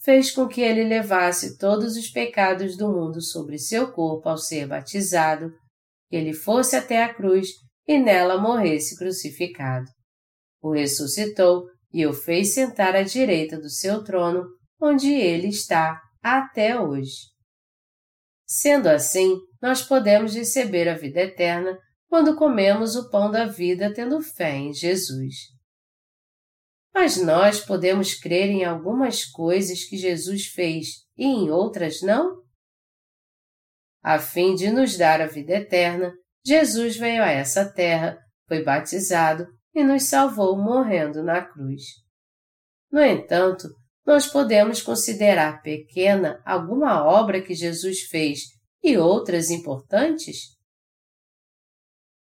fez 0.00 0.30
com 0.30 0.46
que 0.46 0.60
ele 0.60 0.84
levasse 0.84 1.58
todos 1.58 1.96
os 1.96 2.08
pecados 2.08 2.76
do 2.76 2.88
mundo 2.88 3.20
sobre 3.20 3.58
seu 3.58 3.92
corpo 3.92 4.28
ao 4.28 4.38
ser 4.38 4.68
batizado, 4.68 5.50
que 6.08 6.14
ele 6.14 6.32
fosse 6.32 6.76
até 6.76 7.02
a 7.02 7.12
cruz 7.12 7.48
e 7.88 7.98
nela 7.98 8.40
morresse 8.40 8.96
crucificado. 8.96 9.86
O 10.62 10.72
ressuscitou 10.72 11.64
e 11.92 12.06
o 12.06 12.12
fez 12.12 12.54
sentar 12.54 12.94
à 12.94 13.02
direita 13.02 13.58
do 13.58 13.68
seu 13.68 14.04
trono, 14.04 14.44
onde 14.80 15.12
ele 15.12 15.48
está 15.48 16.00
até 16.22 16.78
hoje. 16.78 17.34
Sendo 18.46 18.88
assim, 18.88 19.36
nós 19.60 19.82
podemos 19.82 20.34
receber 20.34 20.88
a 20.88 20.94
vida 20.94 21.20
eterna 21.20 21.76
quando 22.08 22.36
comemos 22.36 22.94
o 22.94 23.10
pão 23.10 23.30
da 23.30 23.46
vida 23.46 23.92
tendo 23.92 24.20
fé 24.22 24.56
em 24.56 24.72
Jesus. 24.72 25.55
Mas 26.96 27.18
nós 27.18 27.60
podemos 27.60 28.14
crer 28.14 28.48
em 28.48 28.64
algumas 28.64 29.22
coisas 29.22 29.84
que 29.84 29.98
Jesus 29.98 30.46
fez 30.46 31.04
e 31.14 31.26
em 31.26 31.50
outras 31.50 32.00
não? 32.00 32.42
A 34.02 34.18
fim 34.18 34.54
de 34.54 34.70
nos 34.70 34.96
dar 34.96 35.20
a 35.20 35.26
vida 35.26 35.52
eterna, 35.52 36.10
Jesus 36.42 36.96
veio 36.96 37.22
a 37.22 37.30
essa 37.30 37.70
terra, 37.70 38.18
foi 38.48 38.64
batizado 38.64 39.46
e 39.74 39.84
nos 39.84 40.04
salvou 40.04 40.56
morrendo 40.56 41.22
na 41.22 41.44
cruz. 41.44 41.82
No 42.90 43.02
entanto, 43.02 43.68
nós 44.06 44.26
podemos 44.26 44.80
considerar 44.80 45.60
pequena 45.60 46.40
alguma 46.46 47.04
obra 47.04 47.42
que 47.42 47.54
Jesus 47.54 48.04
fez 48.04 48.40
e 48.82 48.96
outras 48.96 49.50
importantes? 49.50 50.56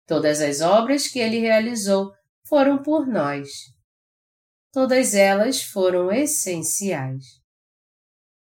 Todas 0.06 0.40
as 0.40 0.60
obras 0.60 1.08
que 1.08 1.18
ele 1.18 1.40
realizou 1.40 2.12
foram 2.46 2.80
por 2.80 3.04
nós. 3.04 3.48
Todas 4.72 5.14
elas 5.14 5.62
foram 5.62 6.12
essenciais. 6.12 7.40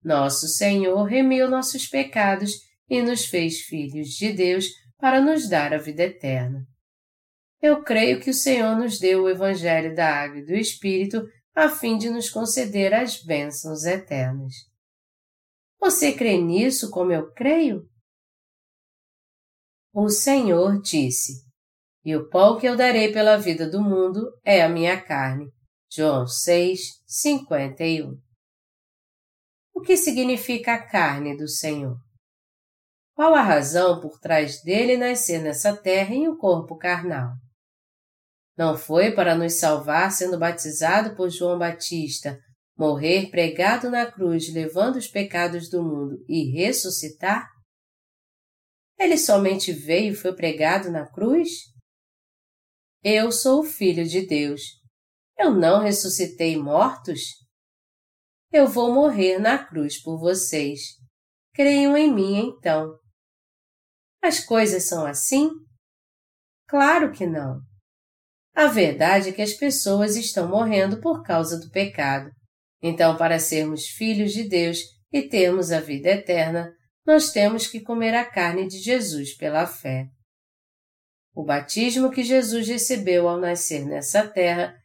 Nosso 0.04 0.48
Senhor 0.48 1.04
remiu 1.04 1.50
nossos 1.50 1.88
pecados 1.88 2.52
e 2.90 3.02
nos 3.02 3.26
fez 3.26 3.62
filhos 3.62 4.10
de 4.10 4.34
Deus 4.34 4.66
para 4.98 5.22
nos 5.22 5.48
dar 5.48 5.74
a 5.74 5.78
vida 5.78 6.04
eterna. 6.04 6.68
Eu 7.62 7.84
creio 7.84 8.20
que 8.22 8.30
o 8.30 8.34
Senhor 8.34 8.76
nos 8.78 9.00
deu 9.00 9.24
o 9.24 9.30
Evangelho 9.30 9.94
da 9.96 10.08
Água 10.08 10.40
e 10.40 10.46
do 10.46 10.54
Espírito 10.54 11.26
a 11.54 11.70
fim 11.70 11.98
de 11.98 12.10
nos 12.10 12.30
conceder 12.30 12.94
as 12.94 13.22
bênçãos 13.22 13.84
eternas. 13.86 14.54
Você 15.80 16.14
crê 16.14 16.38
nisso 16.38 16.90
como 16.90 17.12
eu 17.12 17.32
creio? 17.34 17.90
O 19.94 20.10
Senhor 20.10 20.82
disse: 20.82 21.46
E 22.04 22.16
o 22.16 22.30
pão 22.30 22.58
que 22.60 22.66
eu 22.66 22.76
darei 22.76 23.12
pela 23.12 23.38
vida 23.38 23.70
do 23.70 23.82
mundo 23.82 24.32
é 24.44 24.62
a 24.62 24.70
minha 24.70 25.02
carne. 25.02 25.52
João 25.92 26.28
6, 26.28 27.02
51. 27.08 28.16
O 29.74 29.82
que 29.82 29.98
significa 29.98 30.76
a 30.76 30.88
carne 30.88 31.36
do 31.36 31.48
Senhor? 31.48 31.98
Qual 33.16 33.34
a 33.34 33.42
razão 33.42 34.00
por 34.00 34.20
trás 34.20 34.62
dele 34.62 34.96
nascer 34.98 35.42
nessa 35.42 35.76
terra 35.76 36.14
em 36.14 36.30
um 36.30 36.38
corpo 36.38 36.78
carnal? 36.78 37.34
Não 38.56 38.78
foi 38.78 39.16
para 39.16 39.36
nos 39.36 39.56
salvar 39.56 40.12
sendo 40.12 40.38
batizado 40.38 41.16
por 41.16 41.32
João 41.32 41.58
Batista, 41.58 42.40
morrer 42.78 43.32
pregado 43.32 43.90
na 43.90 44.12
cruz 44.12 44.54
levando 44.54 44.98
os 44.98 45.08
pecados 45.08 45.72
do 45.72 45.82
mundo 45.82 46.24
e 46.30 46.52
ressuscitar? 46.52 47.50
Ele 49.00 49.18
somente 49.18 49.74
veio 49.74 50.14
e 50.14 50.16
foi 50.16 50.36
pregado 50.36 50.92
na 50.92 51.10
cruz? 51.12 51.50
Eu 53.04 53.32
sou 53.32 53.62
o 53.62 53.66
Filho 53.66 54.06
de 54.06 54.28
Deus. 54.28 54.79
Eu 55.40 55.52
não 55.52 55.82
ressuscitei 55.82 56.58
mortos? 56.58 57.22
Eu 58.52 58.68
vou 58.68 58.94
morrer 58.94 59.40
na 59.40 59.58
cruz 59.58 60.02
por 60.02 60.20
vocês. 60.20 60.82
Creiam 61.54 61.96
em 61.96 62.14
mim 62.14 62.36
então. 62.40 62.94
As 64.22 64.42
coisas 64.42 64.84
são 64.84 65.06
assim? 65.06 65.50
Claro 66.68 67.14
que 67.14 67.26
não. 67.26 67.62
A 68.54 68.68
verdade 68.68 69.30
é 69.30 69.32
que 69.32 69.42
as 69.42 69.54
pessoas 69.54 70.18
estão 70.18 70.50
morrendo 70.50 71.00
por 71.00 71.24
causa 71.24 71.58
do 71.58 71.72
pecado. 71.72 72.30
Então, 72.82 73.16
para 73.16 73.40
sermos 73.40 73.86
filhos 73.86 74.34
de 74.34 74.44
Deus 74.44 74.80
e 75.12 75.22
termos 75.22 75.72
a 75.72 75.80
vida 75.80 76.10
eterna, 76.10 76.70
nós 77.06 77.32
temos 77.32 77.66
que 77.66 77.80
comer 77.80 78.14
a 78.14 78.30
carne 78.30 78.68
de 78.68 78.78
Jesus 78.78 79.38
pela 79.38 79.66
fé. 79.66 80.06
O 81.34 81.46
batismo 81.46 82.12
que 82.12 82.24
Jesus 82.24 82.68
recebeu 82.68 83.30
ao 83.30 83.40
nascer 83.40 83.86
nessa 83.86 84.28
terra, 84.28 84.76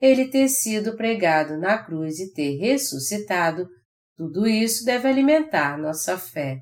ele 0.00 0.28
ter 0.28 0.48
sido 0.48 0.96
pregado 0.96 1.58
na 1.58 1.78
cruz 1.78 2.18
e 2.18 2.32
ter 2.32 2.56
ressuscitado, 2.56 3.68
tudo 4.16 4.46
isso 4.46 4.84
deve 4.84 5.08
alimentar 5.08 5.78
nossa 5.78 6.18
fé. 6.18 6.60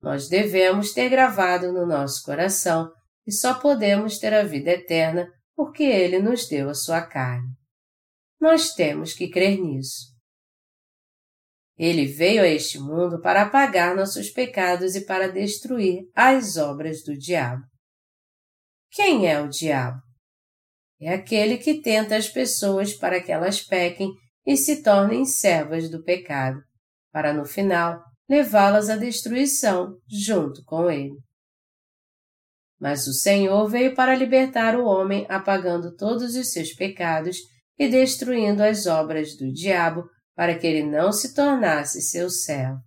Nós 0.00 0.28
devemos 0.28 0.92
ter 0.92 1.08
gravado 1.08 1.72
no 1.72 1.86
nosso 1.86 2.22
coração 2.24 2.92
e 3.26 3.32
só 3.32 3.54
podemos 3.54 4.18
ter 4.18 4.34
a 4.34 4.42
vida 4.44 4.70
eterna 4.70 5.26
porque 5.56 5.82
Ele 5.82 6.18
nos 6.18 6.46
deu 6.46 6.68
a 6.68 6.74
sua 6.74 7.02
carne. 7.02 7.48
Nós 8.40 8.74
temos 8.74 9.14
que 9.14 9.30
crer 9.30 9.58
nisso. 9.58 10.12
Ele 11.76 12.06
veio 12.06 12.42
a 12.42 12.46
este 12.46 12.78
mundo 12.78 13.20
para 13.20 13.42
apagar 13.42 13.96
nossos 13.96 14.30
pecados 14.30 14.94
e 14.94 15.04
para 15.06 15.32
destruir 15.32 16.02
as 16.14 16.56
obras 16.56 17.02
do 17.02 17.16
diabo. 17.16 17.62
Quem 18.90 19.26
é 19.26 19.40
o 19.40 19.48
diabo? 19.48 20.03
É 21.00 21.12
aquele 21.12 21.58
que 21.58 21.80
tenta 21.80 22.16
as 22.16 22.28
pessoas 22.28 22.94
para 22.94 23.20
que 23.20 23.32
elas 23.32 23.60
pequem 23.60 24.10
e 24.46 24.56
se 24.56 24.82
tornem 24.82 25.24
servas 25.24 25.90
do 25.90 26.02
pecado, 26.02 26.60
para 27.12 27.32
no 27.32 27.44
final 27.44 28.00
levá-las 28.28 28.88
à 28.88 28.96
destruição 28.96 29.98
junto 30.08 30.62
com 30.64 30.90
ele. 30.90 31.16
Mas 32.78 33.06
o 33.06 33.12
Senhor 33.12 33.68
veio 33.68 33.94
para 33.94 34.14
libertar 34.14 34.78
o 34.78 34.84
homem, 34.84 35.26
apagando 35.28 35.94
todos 35.96 36.34
os 36.34 36.52
seus 36.52 36.72
pecados 36.74 37.38
e 37.78 37.88
destruindo 37.88 38.62
as 38.62 38.86
obras 38.86 39.36
do 39.36 39.50
diabo, 39.52 40.04
para 40.34 40.58
que 40.58 40.66
ele 40.66 40.82
não 40.82 41.12
se 41.12 41.34
tornasse 41.34 42.02
seu 42.02 42.28
servo. 42.28 42.80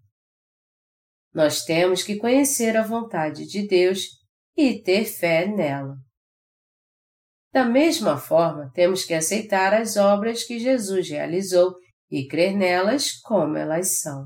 Nós 1.33 1.63
temos 1.63 2.03
que 2.03 2.17
conhecer 2.17 2.75
a 2.75 2.83
vontade 2.83 3.45
de 3.45 3.67
Deus 3.67 4.07
e 4.55 4.81
ter 4.81 5.05
fé 5.05 5.47
nela. 5.47 5.95
Da 7.53 7.65
mesma 7.65 8.17
forma, 8.17 8.71
temos 8.73 9.03
que 9.03 9.13
aceitar 9.13 9.73
as 9.73 9.97
obras 9.97 10.43
que 10.43 10.59
Jesus 10.59 11.09
realizou 11.09 11.75
e 12.09 12.27
crer 12.27 12.55
nelas 12.55 13.13
como 13.21 13.57
elas 13.57 13.99
são. 13.99 14.25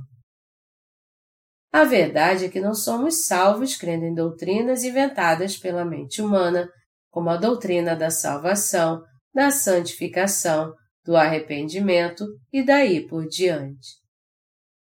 A 1.73 1.86
verdade 1.86 2.45
é 2.45 2.49
que 2.49 2.60
não 2.60 2.73
somos 2.73 3.25
salvos 3.25 3.77
crendo 3.77 4.05
em 4.05 4.13
doutrinas 4.13 4.84
inventadas 4.84 5.55
pela 5.55 5.86
mente 5.86 6.21
humana, 6.21 6.69
como 7.10 7.29
a 7.29 7.38
doutrina 7.38 7.95
da 7.95 8.10
salvação, 8.10 9.01
da 9.34 9.49
santificação, 9.49 10.73
do 11.05 11.15
arrependimento 11.15 12.25
e 12.51 12.63
daí 12.63 13.07
por 13.07 13.25
diante. 13.25 14.01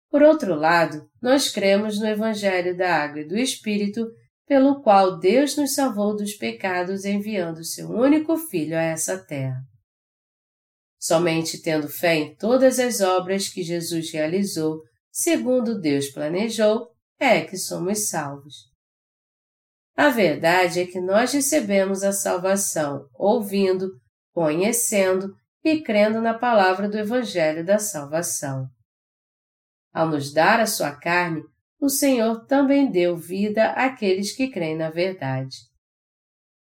Por 0.10 0.22
outro 0.22 0.56
lado, 0.56 1.10
nós 1.22 1.50
cremos 1.50 2.00
no 2.00 2.08
Evangelho 2.08 2.78
da 2.78 3.04
Água 3.04 3.22
e 3.22 3.28
do 3.28 3.38
Espírito, 3.38 4.08
pelo 4.48 4.82
qual 4.82 5.20
Deus 5.20 5.58
nos 5.58 5.76
salvou 5.76 6.16
dos 6.16 6.34
pecados 6.34 7.06
enviando 7.06 7.64
seu 7.64 7.90
único 7.90 8.38
Filho 8.38 8.78
a 8.78 8.82
essa 8.82 9.18
terra. 9.18 9.62
Somente 10.98 11.62
tendo 11.62 11.90
fé 11.90 12.16
em 12.16 12.36
todas 12.36 12.80
as 12.80 13.02
obras 13.02 13.50
que 13.50 13.62
Jesus 13.62 14.12
realizou 14.12 14.82
segundo 15.12 15.80
Deus 15.80 16.10
planejou, 16.10 16.92
é 17.20 17.42
que 17.42 17.58
somos 17.58 18.08
salvos. 18.08 18.54
A 19.96 20.10
verdade 20.10 20.80
é 20.80 20.86
que 20.86 21.02
nós 21.02 21.34
recebemos 21.34 22.04
a 22.04 22.12
salvação 22.12 23.10
ouvindo, 23.16 23.90
conhecendo 24.32 25.34
e 25.64 25.82
crendo 25.82 26.22
na 26.22 26.38
palavra 26.38 26.88
do 26.88 27.00
Evangelho 27.00 27.66
da 27.66 27.80
Salvação. 27.80 28.68
Ao 29.92 30.08
nos 30.08 30.32
dar 30.32 30.60
a 30.60 30.68
sua 30.68 30.96
carne, 30.96 31.42
o 31.80 31.90
Senhor 31.90 32.46
também 32.46 32.90
deu 32.90 33.16
vida 33.16 33.72
àqueles 33.72 34.36
que 34.36 34.50
creem 34.50 34.76
na 34.76 34.90
verdade. 34.90 35.56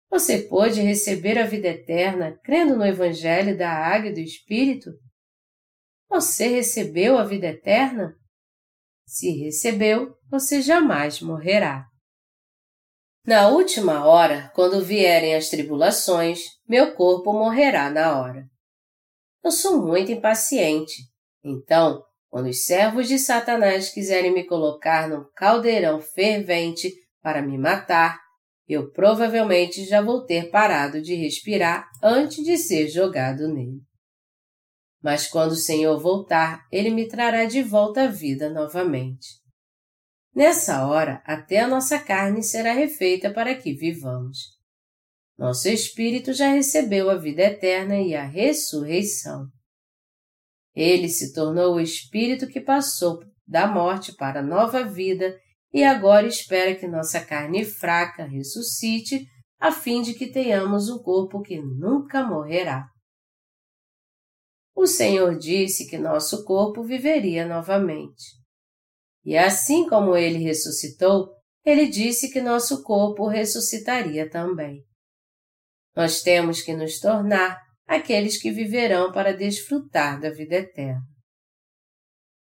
Você 0.09 0.41
pôde 0.43 0.81
receber 0.81 1.37
a 1.37 1.45
vida 1.45 1.69
eterna 1.69 2.37
crendo 2.43 2.75
no 2.75 2.85
Evangelho 2.85 3.57
da 3.57 3.71
Águia 3.71 4.09
e 4.09 4.13
do 4.13 4.19
Espírito? 4.19 4.91
Você 6.09 6.47
recebeu 6.47 7.17
a 7.17 7.23
vida 7.23 7.47
eterna? 7.47 8.13
Se 9.05 9.31
recebeu, 9.31 10.13
você 10.29 10.61
jamais 10.61 11.21
morrerá. 11.21 11.85
Na 13.25 13.49
última 13.49 14.05
hora, 14.05 14.51
quando 14.55 14.83
vierem 14.83 15.35
as 15.35 15.49
tribulações, 15.49 16.39
meu 16.67 16.95
corpo 16.95 17.31
morrerá 17.31 17.89
na 17.89 18.19
hora. 18.19 18.45
Eu 19.43 19.51
sou 19.51 19.85
muito 19.85 20.11
impaciente, 20.11 20.93
então, 21.43 22.03
quando 22.31 22.47
os 22.47 22.63
servos 22.63 23.09
de 23.09 23.19
Satanás 23.19 23.89
quiserem 23.89 24.33
me 24.33 24.45
colocar 24.45 25.09
num 25.09 25.25
caldeirão 25.35 25.99
fervente 25.99 26.89
para 27.21 27.41
me 27.41 27.57
matar, 27.57 28.21
eu 28.65 28.89
provavelmente 28.89 29.83
já 29.83 30.01
vou 30.01 30.25
ter 30.25 30.49
parado 30.49 31.01
de 31.01 31.13
respirar 31.13 31.89
antes 32.01 32.41
de 32.41 32.57
ser 32.57 32.87
jogado 32.87 33.49
nele. 33.53 33.81
Mas 35.03 35.27
quando 35.27 35.51
o 35.51 35.57
Senhor 35.57 35.99
voltar, 35.99 36.61
ele 36.71 36.89
me 36.89 37.05
trará 37.05 37.43
de 37.43 37.61
volta 37.61 38.03
à 38.03 38.07
vida 38.07 38.49
novamente. 38.49 39.27
Nessa 40.33 40.87
hora, 40.87 41.21
até 41.25 41.59
a 41.59 41.67
nossa 41.67 41.99
carne 41.99 42.41
será 42.41 42.71
refeita 42.71 43.33
para 43.33 43.53
que 43.55 43.73
vivamos. 43.73 44.37
Nosso 45.37 45.67
espírito 45.67 46.31
já 46.31 46.47
recebeu 46.47 47.09
a 47.09 47.17
vida 47.17 47.41
eterna 47.41 47.99
e 47.99 48.15
a 48.15 48.23
ressurreição. 48.23 49.49
Ele 50.75 51.09
se 51.09 51.33
tornou 51.33 51.75
o 51.75 51.79
espírito 51.79 52.47
que 52.47 52.61
passou 52.61 53.19
da 53.45 53.67
morte 53.67 54.15
para 54.15 54.39
a 54.39 54.43
nova 54.43 54.83
vida 54.83 55.37
e 55.73 55.83
agora 55.83 56.27
espera 56.27 56.75
que 56.75 56.87
nossa 56.87 57.23
carne 57.23 57.65
fraca 57.65 58.25
ressuscite, 58.25 59.25
a 59.59 59.71
fim 59.71 60.01
de 60.01 60.13
que 60.13 60.31
tenhamos 60.31 60.89
um 60.89 60.99
corpo 60.99 61.41
que 61.41 61.61
nunca 61.61 62.25
morrerá. 62.25 62.87
O 64.75 64.87
Senhor 64.87 65.37
disse 65.37 65.87
que 65.87 65.97
nosso 65.97 66.43
corpo 66.43 66.83
viveria 66.83 67.45
novamente. 67.45 68.39
E 69.23 69.37
assim 69.37 69.87
como 69.87 70.15
ele 70.15 70.39
ressuscitou, 70.39 71.29
ele 71.63 71.87
disse 71.87 72.31
que 72.31 72.41
nosso 72.41 72.81
corpo 72.81 73.27
ressuscitaria 73.27 74.29
também. 74.29 74.83
Nós 75.95 76.21
temos 76.21 76.61
que 76.61 76.73
nos 76.73 76.99
tornar 76.99 77.61
aqueles 77.95 78.41
que 78.41 78.51
viverão 78.51 79.11
para 79.11 79.35
desfrutar 79.35 80.17
da 80.17 80.29
vida 80.29 80.55
eterna. 80.55 81.01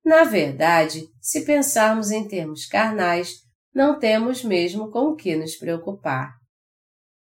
Na 0.05 0.23
verdade, 0.23 1.03
se 1.23 1.43
pensarmos 1.45 2.11
em 2.11 2.29
termos 2.29 2.67
carnais, 2.67 3.33
não 3.75 3.99
temos 3.99 4.45
mesmo 4.45 4.91
com 4.91 5.11
o 5.11 5.17
que 5.17 5.35
nos 5.37 5.57
preocupar. 5.57 6.35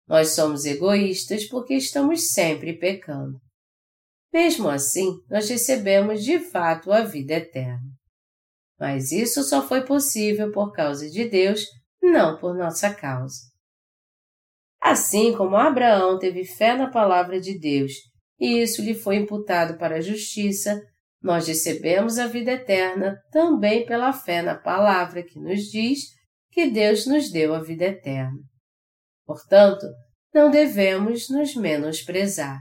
Nós 0.06 0.28
somos 0.30 0.64
egoístas 0.64 1.44
porque 1.46 1.74
estamos 1.74 2.30
sempre 2.30 2.78
pecando. 2.78 3.36
Mesmo 4.32 4.68
assim, 4.68 5.10
nós 5.28 5.48
recebemos 5.48 6.22
de 6.22 6.38
fato 6.38 6.92
a 6.92 7.02
vida 7.02 7.34
eterna. 7.34 7.82
Mas 8.78 9.10
isso 9.10 9.42
só 9.42 9.66
foi 9.66 9.84
possível 9.84 10.52
por 10.52 10.72
causa 10.72 11.10
de 11.10 11.28
Deus, 11.28 11.64
não 12.00 12.38
por 12.38 12.54
nossa 12.54 12.94
causa. 12.94 13.53
Assim 14.84 15.34
como 15.34 15.56
Abraão 15.56 16.18
teve 16.18 16.44
fé 16.44 16.76
na 16.76 16.90
palavra 16.90 17.40
de 17.40 17.58
Deus 17.58 17.92
e 18.38 18.60
isso 18.60 18.82
lhe 18.82 18.94
foi 18.94 19.16
imputado 19.16 19.78
para 19.78 19.96
a 19.96 20.00
justiça, 20.02 20.78
nós 21.22 21.48
recebemos 21.48 22.18
a 22.18 22.26
vida 22.26 22.52
eterna 22.52 23.16
também 23.32 23.86
pela 23.86 24.12
fé 24.12 24.42
na 24.42 24.54
palavra 24.54 25.22
que 25.22 25.40
nos 25.40 25.62
diz 25.70 26.00
que 26.50 26.70
Deus 26.70 27.06
nos 27.06 27.30
deu 27.30 27.54
a 27.54 27.62
vida 27.62 27.86
eterna. 27.86 28.38
Portanto, 29.24 29.86
não 30.34 30.50
devemos 30.50 31.30
nos 31.30 31.56
menosprezar. 31.56 32.60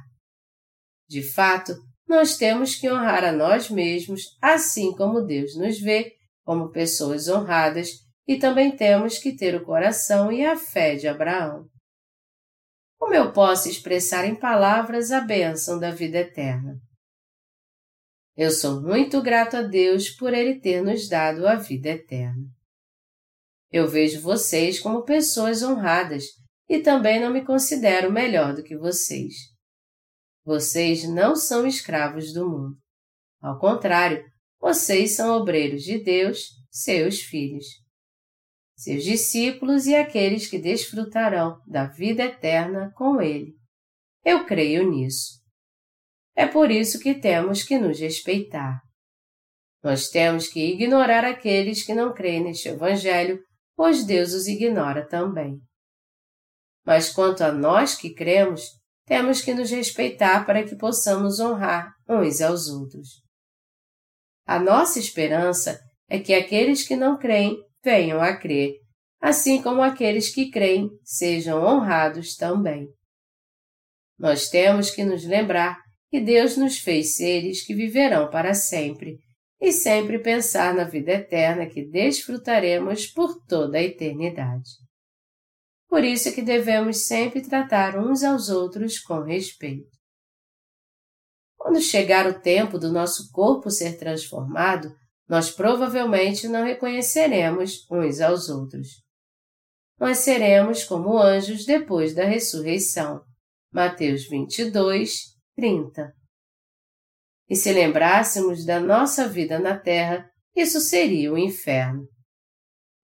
De 1.09 1.21
fato, 1.33 1.75
nós 2.07 2.38
temos 2.38 2.75
que 2.75 2.89
honrar 2.89 3.25
a 3.25 3.33
nós 3.33 3.69
mesmos, 3.69 4.21
assim 4.41 4.95
como 4.95 5.25
Deus 5.25 5.57
nos 5.57 5.77
vê, 5.77 6.13
como 6.45 6.71
pessoas 6.71 7.27
honradas, 7.27 7.89
e 8.25 8.38
também 8.38 8.73
temos 8.73 9.17
que 9.17 9.36
ter 9.36 9.55
o 9.55 9.65
coração 9.65 10.31
e 10.31 10.45
a 10.45 10.55
fé 10.55 10.95
de 10.95 11.07
Abraão. 11.09 11.65
Como 13.03 13.15
eu 13.15 13.33
posso 13.33 13.67
expressar 13.67 14.23
em 14.23 14.33
palavras 14.33 15.11
a 15.11 15.19
bênção 15.19 15.77
da 15.77 15.91
vida 15.91 16.19
eterna? 16.19 16.79
Eu 18.33 18.49
sou 18.49 18.81
muito 18.81 19.21
grato 19.21 19.57
a 19.57 19.61
Deus 19.61 20.09
por 20.09 20.33
Ele 20.33 20.61
ter 20.61 20.81
nos 20.81 21.09
dado 21.09 21.45
a 21.45 21.55
vida 21.55 21.89
eterna. 21.89 22.45
Eu 23.69 23.89
vejo 23.89 24.21
vocês 24.21 24.79
como 24.79 25.03
pessoas 25.03 25.61
honradas 25.61 26.23
e 26.69 26.79
também 26.79 27.19
não 27.19 27.29
me 27.29 27.43
considero 27.43 28.09
melhor 28.09 28.55
do 28.55 28.63
que 28.63 28.77
vocês. 28.77 29.33
Vocês 30.45 31.03
não 31.03 31.35
são 31.35 31.67
escravos 31.67 32.31
do 32.31 32.49
mundo. 32.49 32.77
Ao 33.41 33.59
contrário, 33.59 34.23
vocês 34.61 35.13
são 35.13 35.35
obreiros 35.35 35.83
de 35.83 36.01
Deus, 36.01 36.51
seus 36.71 37.19
filhos. 37.19 37.65
Seus 38.84 39.06
discípulos 39.06 39.86
e 39.86 39.96
aqueles 39.96 40.46
que 40.46 40.60
desfrutarão 40.60 41.58
da 41.65 41.86
vida 41.86 42.24
eterna 42.24 42.91
com 42.98 43.22
Ele. 43.22 43.54
Eu 44.26 44.46
creio 44.46 44.91
nisso. 44.91 45.39
É 46.36 46.46
por 46.46 46.69
isso 46.69 47.00
que 47.00 47.15
temos 47.15 47.63
que 47.63 47.80
nos 47.80 47.98
respeitar. 47.98 48.82
Nós 49.82 50.10
temos 50.10 50.50
que 50.50 50.74
ignorar 50.74 51.24
aqueles 51.24 51.86
que 51.86 51.93
não 51.93 52.13
creem 52.13 52.43
neste 52.43 52.67
Evangelho, 52.67 53.39
pois 53.74 54.04
Deus 54.06 54.34
os 54.34 54.48
ignora 54.48 55.08
também. 55.08 55.62
Mas 56.86 57.10
quanto 57.10 57.41
a 57.41 57.54
nós 57.54 57.96
que 57.96 58.13
cremos, 58.13 58.63
temos 59.06 59.41
que 59.41 59.54
nos 59.54 59.72
respeitar 59.72 60.46
para 60.46 60.65
que 60.65 60.76
possamos 60.76 61.39
honrar 61.39 61.89
uns 62.10 62.41
aos 62.41 62.67
outros. 62.67 63.22
A 64.46 64.60
nossa 64.60 65.00
esperança 65.00 65.80
é 66.10 66.19
que 66.19 66.34
aqueles 66.34 66.86
que 66.86 66.98
não 66.98 67.17
creem 67.17 67.58
venham 67.84 68.22
a 68.22 68.36
crer, 68.36 68.76
assim 69.22 69.62
como 69.62 69.82
aqueles 69.82 70.34
que 70.34 70.50
creem 70.50 70.89
sejam 71.04 71.63
honrados 71.63 72.36
também. 72.36 72.88
Nós 74.17 74.50
temos 74.50 74.89
que 74.89 75.04
nos 75.04 75.26
lembrar 75.26 75.78
que 76.10 76.19
Deus 76.19 76.56
nos 76.56 76.78
fez 76.78 77.15
seres 77.15 77.65
que 77.65 77.74
viverão 77.74 78.30
para 78.30 78.54
sempre 78.54 79.17
e 79.60 79.72
sempre 79.72 80.19
pensar 80.19 80.74
na 80.74 80.84
vida 80.84 81.13
eterna 81.13 81.65
que 81.65 81.86
desfrutaremos 81.86 83.08
por 83.08 83.43
toda 83.46 83.78
a 83.78 83.84
eternidade. 83.84 84.69
Por 85.88 86.04
isso 86.04 86.34
que 86.34 86.41
devemos 86.41 87.06
sempre 87.06 87.41
tratar 87.41 87.98
uns 87.98 88.24
aos 88.24 88.50
outros 88.50 89.00
com 89.00 89.22
respeito. 89.22 89.89
Quando 91.58 91.80
chegar 91.80 92.28
o 92.28 92.41
tempo 92.41 92.78
do 92.78 92.91
nosso 92.91 93.32
corpo 93.32 93.69
ser 93.72 93.98
transformado, 93.98 94.93
nós 95.27 95.51
provavelmente 95.51 96.47
não 96.47 96.63
reconheceremos 96.63 97.86
uns 97.89 98.21
aos 98.21 98.50
outros. 98.50 99.04
Nós 100.00 100.19
seremos 100.19 100.83
como 100.83 101.17
anjos 101.17 101.65
depois 101.65 102.13
da 102.13 102.25
ressurreição. 102.25 103.21
Mateus 103.71 104.27
22, 104.27 105.33
30. 105.56 106.13
E 107.50 107.56
se 107.56 107.71
lembrássemos 107.71 108.65
da 108.65 108.79
nossa 108.79 109.27
vida 109.27 109.60
na 109.60 109.77
Terra, 109.77 110.29
isso 110.56 110.79
seria 110.79 111.31
o 111.31 111.37
inferno. 111.37 112.08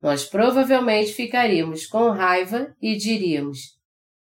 Nós 0.02 0.26
provavelmente 0.26 1.14
ficaríamos 1.14 1.86
com 1.86 2.10
raiva 2.10 2.74
e 2.82 2.96
diríamos: 2.96 3.60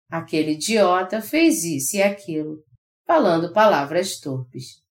aquele 0.10 0.52
idiota 0.52 1.22
fez 1.22 1.64
isso 1.64 1.98
e 1.98 2.02
aquilo, 2.02 2.64
falando 3.06 3.54
palavras 3.54 4.20
torpes. 4.20 4.83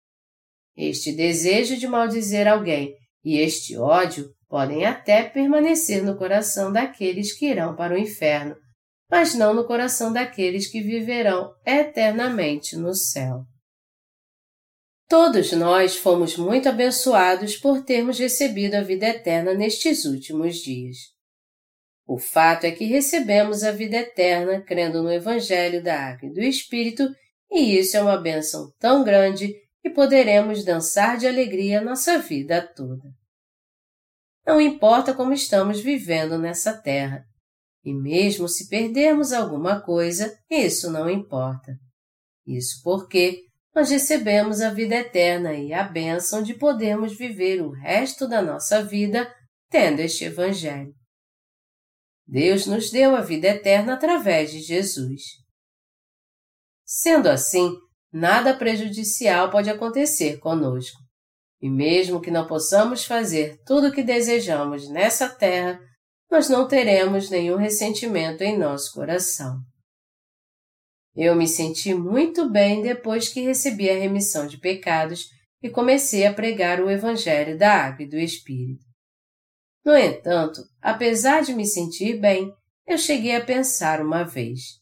Este 0.76 1.12
desejo 1.12 1.76
de 1.76 1.86
maldizer 1.86 2.48
alguém 2.48 2.94
e 3.24 3.38
este 3.38 3.76
ódio 3.76 4.30
podem 4.48 4.84
até 4.84 5.22
permanecer 5.22 6.02
no 6.02 6.16
coração 6.16 6.72
daqueles 6.72 7.32
que 7.32 7.46
irão 7.46 7.74
para 7.74 7.94
o 7.94 7.98
inferno, 7.98 8.56
mas 9.10 9.34
não 9.34 9.54
no 9.54 9.66
coração 9.66 10.12
daqueles 10.12 10.66
que 10.66 10.82
viverão 10.82 11.52
eternamente 11.64 12.76
no 12.76 12.94
céu. 12.94 13.44
Todos 15.08 15.52
nós 15.52 15.96
fomos 15.96 16.36
muito 16.36 16.68
abençoados 16.68 17.56
por 17.56 17.84
termos 17.84 18.18
recebido 18.18 18.74
a 18.74 18.82
vida 18.82 19.06
eterna 19.06 19.52
nestes 19.52 20.06
últimos 20.06 20.56
dias. 20.56 20.96
O 22.06 22.18
fato 22.18 22.64
é 22.64 22.70
que 22.70 22.84
recebemos 22.84 23.62
a 23.62 23.72
vida 23.72 23.96
eterna 23.96 24.60
crendo 24.62 25.02
no 25.02 25.12
Evangelho 25.12 25.82
da 25.82 25.98
Água 25.98 26.28
e 26.28 26.32
do 26.32 26.40
Espírito, 26.40 27.08
e 27.50 27.78
isso 27.78 27.96
é 27.96 28.02
uma 28.02 28.16
bênção 28.16 28.72
tão 28.78 29.04
grande 29.04 29.54
que 29.82 29.90
poderemos 29.90 30.64
dançar 30.64 31.18
de 31.18 31.26
alegria 31.26 31.80
nossa 31.80 32.18
vida 32.18 32.62
toda. 32.74 33.12
Não 34.46 34.60
importa 34.60 35.12
como 35.12 35.32
estamos 35.32 35.80
vivendo 35.80 36.38
nessa 36.38 36.80
terra, 36.80 37.26
E 37.84 37.92
mesmo 37.92 38.48
se 38.48 38.68
perdermos 38.68 39.32
alguma 39.32 39.80
coisa, 39.80 40.38
isso 40.48 40.88
não 40.88 41.10
importa. 41.10 41.76
Isso 42.46 42.80
porque 42.84 43.42
nós 43.74 43.90
recebemos 43.90 44.60
a 44.60 44.70
vida 44.70 44.94
eterna 44.94 45.52
e 45.54 45.72
a 45.72 45.82
bênção 45.82 46.44
de 46.44 46.54
podermos 46.54 47.16
viver 47.16 47.60
o 47.60 47.70
resto 47.70 48.28
da 48.28 48.40
nossa 48.40 48.84
vida 48.84 49.28
tendo 49.68 49.98
este 49.98 50.26
Evangelho. 50.26 50.94
Deus 52.24 52.66
nos 52.66 52.90
deu 52.90 53.16
a 53.16 53.20
vida 53.20 53.48
eterna 53.48 53.94
através 53.94 54.52
de 54.52 54.60
Jesus. 54.60 55.22
Sendo 56.84 57.28
assim, 57.28 57.74
nada 58.12 58.54
prejudicial 58.54 59.50
pode 59.50 59.70
acontecer 59.70 60.38
conosco. 60.38 61.00
E 61.60 61.70
mesmo 61.70 62.20
que 62.20 62.30
não 62.30 62.46
possamos 62.46 63.04
fazer 63.04 63.60
tudo 63.64 63.88
o 63.88 63.92
que 63.92 64.02
desejamos 64.02 64.88
nessa 64.88 65.28
terra, 65.28 65.80
nós 66.30 66.48
não 66.48 66.66
teremos 66.66 67.30
nenhum 67.30 67.56
ressentimento 67.56 68.42
em 68.42 68.58
nosso 68.58 68.92
coração. 68.92 69.60
Eu 71.14 71.36
me 71.36 71.46
senti 71.46 71.94
muito 71.94 72.50
bem 72.50 72.82
depois 72.82 73.28
que 73.28 73.42
recebi 73.42 73.90
a 73.90 73.98
remissão 73.98 74.46
de 74.46 74.58
pecados 74.58 75.26
e 75.62 75.68
comecei 75.68 76.26
a 76.26 76.32
pregar 76.32 76.80
o 76.80 76.90
Evangelho 76.90 77.56
da 77.56 77.72
Água 77.72 78.04
e 78.04 78.08
do 78.08 78.16
Espírito. 78.16 78.82
No 79.84 79.94
entanto, 79.94 80.62
apesar 80.80 81.42
de 81.42 81.54
me 81.54 81.66
sentir 81.66 82.18
bem, 82.18 82.50
eu 82.86 82.96
cheguei 82.96 83.36
a 83.36 83.44
pensar 83.44 84.00
uma 84.00 84.22
vez: 84.22 84.81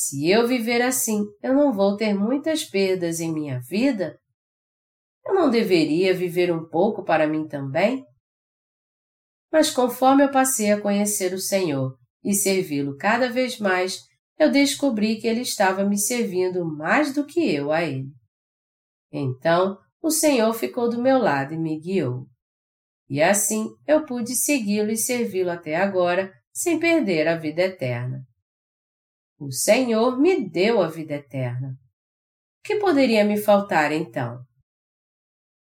se 0.00 0.30
eu 0.30 0.48
viver 0.48 0.80
assim, 0.80 1.26
eu 1.42 1.52
não 1.52 1.74
vou 1.74 1.94
ter 1.94 2.14
muitas 2.14 2.64
perdas 2.64 3.20
em 3.20 3.30
minha 3.30 3.60
vida? 3.60 4.18
Eu 5.26 5.34
não 5.34 5.50
deveria 5.50 6.14
viver 6.14 6.50
um 6.50 6.66
pouco 6.66 7.04
para 7.04 7.26
mim 7.26 7.46
também? 7.46 8.02
Mas 9.52 9.70
conforme 9.70 10.24
eu 10.24 10.30
passei 10.30 10.72
a 10.72 10.80
conhecer 10.80 11.34
o 11.34 11.38
Senhor 11.38 11.98
e 12.24 12.32
servi-lo 12.32 12.96
cada 12.96 13.28
vez 13.28 13.58
mais, 13.58 13.98
eu 14.38 14.50
descobri 14.50 15.20
que 15.20 15.26
ele 15.26 15.42
estava 15.42 15.84
me 15.84 15.98
servindo 15.98 16.64
mais 16.64 17.12
do 17.12 17.26
que 17.26 17.54
eu 17.54 17.70
a 17.70 17.82
ele. 17.82 18.08
Então, 19.12 19.76
o 20.00 20.10
Senhor 20.10 20.50
ficou 20.54 20.88
do 20.88 21.02
meu 21.02 21.18
lado 21.18 21.52
e 21.52 21.58
me 21.58 21.78
guiou. 21.78 22.26
E 23.06 23.20
assim 23.20 23.68
eu 23.86 24.06
pude 24.06 24.34
segui-lo 24.34 24.90
e 24.90 24.96
servi-lo 24.96 25.50
até 25.50 25.76
agora, 25.76 26.32
sem 26.54 26.80
perder 26.80 27.28
a 27.28 27.36
vida 27.36 27.60
eterna. 27.60 28.29
O 29.40 29.50
Senhor 29.50 30.20
me 30.20 30.46
deu 30.46 30.82
a 30.82 30.86
vida 30.86 31.14
eterna. 31.14 31.70
O 31.70 32.62
que 32.62 32.76
poderia 32.76 33.24
me 33.24 33.38
faltar 33.38 33.90
então? 33.90 34.44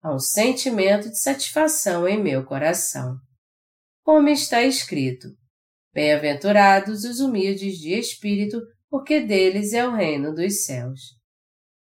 Há 0.02 0.12
um 0.12 0.18
sentimento 0.18 1.08
de 1.08 1.16
satisfação 1.16 2.08
em 2.08 2.20
meu 2.20 2.44
coração. 2.44 3.16
Como 4.02 4.28
está 4.28 4.64
escrito: 4.64 5.28
Bem-aventurados 5.94 7.04
os 7.04 7.20
humildes 7.20 7.78
de 7.78 7.92
espírito, 7.92 8.60
porque 8.90 9.20
deles 9.20 9.72
é 9.72 9.86
o 9.86 9.94
reino 9.94 10.34
dos 10.34 10.64
céus. 10.64 11.00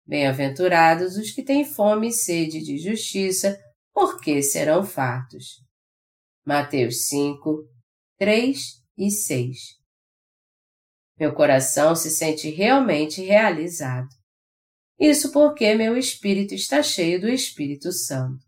Bem-aventurados 0.06 1.16
os 1.16 1.30
que 1.30 1.42
têm 1.42 1.64
fome 1.64 2.08
e 2.08 2.12
sede 2.12 2.60
de 2.60 2.76
justiça, 2.76 3.58
porque 3.94 4.42
serão 4.42 4.84
fartos. 4.84 5.64
Mateus 6.44 7.06
5, 7.06 7.66
3 8.18 8.58
e 8.98 9.10
6 9.10 9.79
Meu 11.20 11.34
coração 11.34 11.94
se 11.94 12.10
sente 12.10 12.48
realmente 12.48 13.20
realizado. 13.20 14.08
Isso 14.98 15.30
porque 15.32 15.74
meu 15.74 15.94
espírito 15.98 16.54
está 16.54 16.82
cheio 16.82 17.20
do 17.20 17.28
Espírito 17.28 17.92
Santo. 17.92 18.42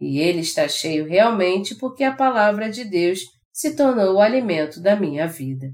E 0.00 0.18
ele 0.18 0.40
está 0.40 0.66
cheio 0.66 1.06
realmente 1.06 1.74
porque 1.74 2.04
a 2.04 2.16
palavra 2.16 2.70
de 2.70 2.84
Deus 2.84 3.20
se 3.52 3.76
tornou 3.76 4.14
o 4.14 4.20
alimento 4.20 4.80
da 4.80 4.96
minha 4.96 5.26
vida. 5.26 5.66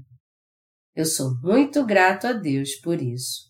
Eu 0.93 1.05
sou 1.05 1.33
muito 1.41 1.85
grato 1.85 2.27
a 2.27 2.33
Deus 2.33 2.75
por 2.75 3.01
isso. 3.01 3.45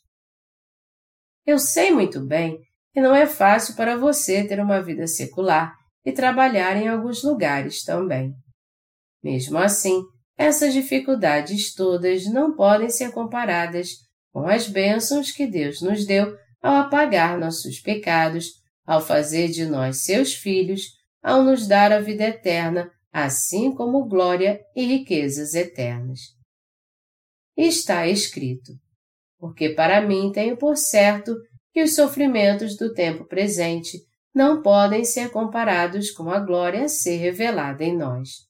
Eu 1.48 1.58
sei 1.58 1.92
muito 1.92 2.24
bem 2.24 2.60
que 2.94 3.02
não 3.02 3.16
é 3.16 3.26
fácil 3.26 3.76
para 3.76 3.98
você 3.98 4.48
ter 4.48 4.60
uma 4.60 4.84
vida 4.84 5.08
secular 5.08 5.76
e 6.06 6.12
trabalhar 6.12 6.78
em 6.78 6.88
alguns 6.88 7.24
lugares 7.24 7.84
também. 7.84 8.36
Mesmo 9.24 9.58
assim, 9.58 10.04
essas 10.38 10.74
dificuldades 10.74 11.74
todas 11.74 12.26
não 12.26 12.56
podem 12.56 12.90
ser 12.90 13.12
comparadas 13.12 14.06
com 14.32 14.48
as 14.48 14.68
bênçãos 14.68 15.32
que 15.32 15.48
Deus 15.48 15.82
nos 15.82 16.06
deu 16.06 16.38
ao 16.62 16.76
apagar 16.76 17.38
nossos 17.40 17.80
pecados, 17.80 18.48
ao 18.86 19.00
fazer 19.00 19.48
de 19.50 19.66
nós 19.66 20.04
seus 20.04 20.34
filhos, 20.34 20.82
ao 21.24 21.42
nos 21.42 21.68
dar 21.68 21.92
a 21.92 22.02
vida 22.02 22.26
eterna, 22.26 22.92
assim 23.12 23.74
como 23.74 24.08
glória 24.08 24.60
e 24.76 24.86
riquezas 24.86 25.54
eternas. 25.54 26.20
Está 27.56 28.08
escrito: 28.08 28.74
Porque 29.40 29.70
para 29.70 30.02
mim 30.02 30.32
tenho 30.34 30.58
por 30.58 30.76
certo 30.76 31.34
que 31.72 31.82
os 31.82 31.96
sofrimentos 31.96 32.76
do 32.76 32.94
tempo 32.94 33.26
presente 33.26 34.00
não 34.34 34.62
podem 34.62 35.06
ser 35.06 35.30
comparados 35.30 36.12
com 36.12 36.30
a 36.30 36.40
glória 36.40 36.84
a 36.84 36.90
ser 36.90 37.16
revelada 37.16 37.86
em 37.86 37.98
nós. 37.98 38.46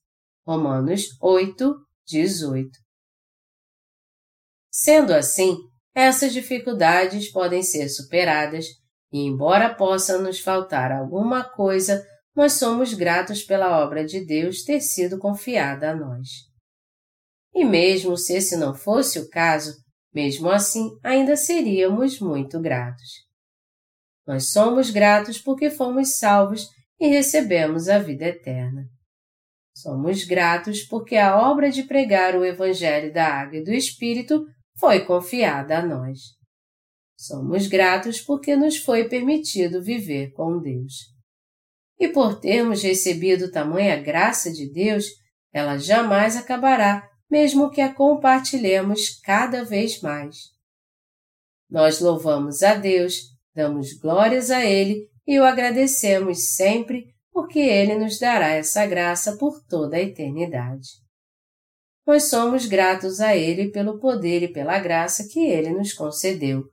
Romanos 0.46 1.08
8, 1.20 1.76
18. 2.06 2.70
Sendo 4.72 5.12
assim, 5.12 5.58
essas 5.96 6.34
dificuldades 6.34 7.32
podem 7.32 7.64
ser 7.64 7.90
superadas 7.90 8.68
e, 9.12 9.26
embora 9.26 9.74
possa 9.74 10.20
nos 10.20 10.40
faltar 10.40 10.92
alguma 10.92 11.44
coisa, 11.44 12.06
nós 12.36 12.54
somos 12.54 12.94
gratos 12.94 13.42
pela 13.42 13.84
obra 13.84 14.06
de 14.06 14.24
Deus 14.24 14.64
ter 14.64 14.82
sido 14.82 15.18
confiada 15.18 15.90
a 15.90 15.96
nós. 15.96 16.28
E 17.52 17.66
mesmo 17.66 18.16
se 18.16 18.36
esse 18.36 18.56
não 18.56 18.76
fosse 18.76 19.18
o 19.18 19.28
caso, 19.30 19.74
mesmo 20.14 20.52
assim, 20.52 20.92
ainda 21.02 21.36
seríamos 21.36 22.20
muito 22.20 22.62
gratos. 22.62 23.26
Nós 24.28 24.52
somos 24.52 24.92
gratos 24.92 25.40
porque 25.40 25.72
fomos 25.72 26.18
salvos 26.18 26.68
e 27.00 27.08
recebemos 27.08 27.90
a 27.90 27.98
vida 27.98 28.26
eterna. 28.26 28.86
Somos 29.76 30.24
gratos 30.24 30.84
porque 30.84 31.18
a 31.18 31.38
obra 31.52 31.70
de 31.70 31.84
pregar 31.84 32.36
o 32.36 32.46
Evangelho 32.46 33.14
da 33.14 33.28
Água 33.28 33.58
e 33.58 33.64
do 33.64 33.74
Espírito 33.74 34.46
foi 34.80 35.04
confiada 35.04 35.80
a 35.80 35.86
nós. 35.86 36.20
Somos 37.18 37.68
gratos 37.68 38.22
porque 38.22 38.56
nos 38.56 38.78
foi 38.78 39.10
permitido 39.10 39.84
viver 39.84 40.32
com 40.32 40.60
Deus. 40.60 40.94
E 42.00 42.08
por 42.08 42.40
termos 42.40 42.84
recebido 42.84 43.52
tamanha 43.52 44.02
graça 44.02 44.52
de 44.52 44.72
Deus, 44.72 45.06
ela 45.54 45.78
jamais 45.78 46.36
acabará 46.36 47.10
mesmo 47.30 47.70
que 47.70 47.82
a 47.82 47.94
compartilhemos 47.94 49.20
cada 49.24 49.64
vez 49.64 50.02
mais. 50.02 50.38
Nós 51.70 52.00
louvamos 52.00 52.64
a 52.64 52.76
Deus, 52.76 53.16
damos 53.54 53.94
glórias 53.94 54.52
a 54.52 54.64
Ele 54.64 55.10
e 55.26 55.40
o 55.40 55.44
agradecemos 55.44 56.54
sempre 56.54 57.15
porque 57.36 57.60
Ele 57.60 57.96
nos 57.96 58.18
dará 58.18 58.52
essa 58.52 58.86
graça 58.86 59.36
por 59.36 59.62
toda 59.68 59.98
a 59.98 60.02
eternidade. 60.02 60.88
Nós 62.08 62.30
somos 62.30 62.66
gratos 62.66 63.20
a 63.20 63.36
Ele 63.36 63.72
pelo 63.72 64.00
poder 64.00 64.44
e 64.44 64.54
pela 64.54 64.80
graça 64.80 65.28
que 65.28 65.42
Ele 65.46 65.72
nos 65.72 65.92
concedeu, 65.92 66.64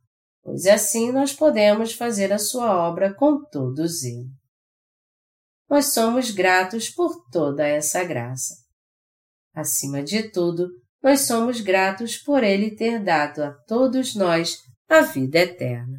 pois 0.40 0.64
assim 0.66 1.10
nós 1.10 1.32
podemos 1.32 1.94
fazer 1.94 2.32
a 2.32 2.38
Sua 2.38 2.76
obra 2.88 3.12
com 3.12 3.44
todo 3.50 3.88
zelo. 3.88 4.30
Nós 5.68 5.86
somos 5.92 6.30
gratos 6.30 6.88
por 6.88 7.28
toda 7.32 7.66
essa 7.66 8.04
graça. 8.04 8.54
Acima 9.52 10.00
de 10.00 10.30
tudo, 10.30 10.68
nós 11.02 11.22
somos 11.22 11.60
gratos 11.60 12.18
por 12.18 12.44
Ele 12.44 12.76
ter 12.76 13.02
dado 13.02 13.42
a 13.42 13.50
todos 13.66 14.14
nós 14.14 14.58
a 14.88 15.00
vida 15.00 15.40
eterna. 15.40 15.98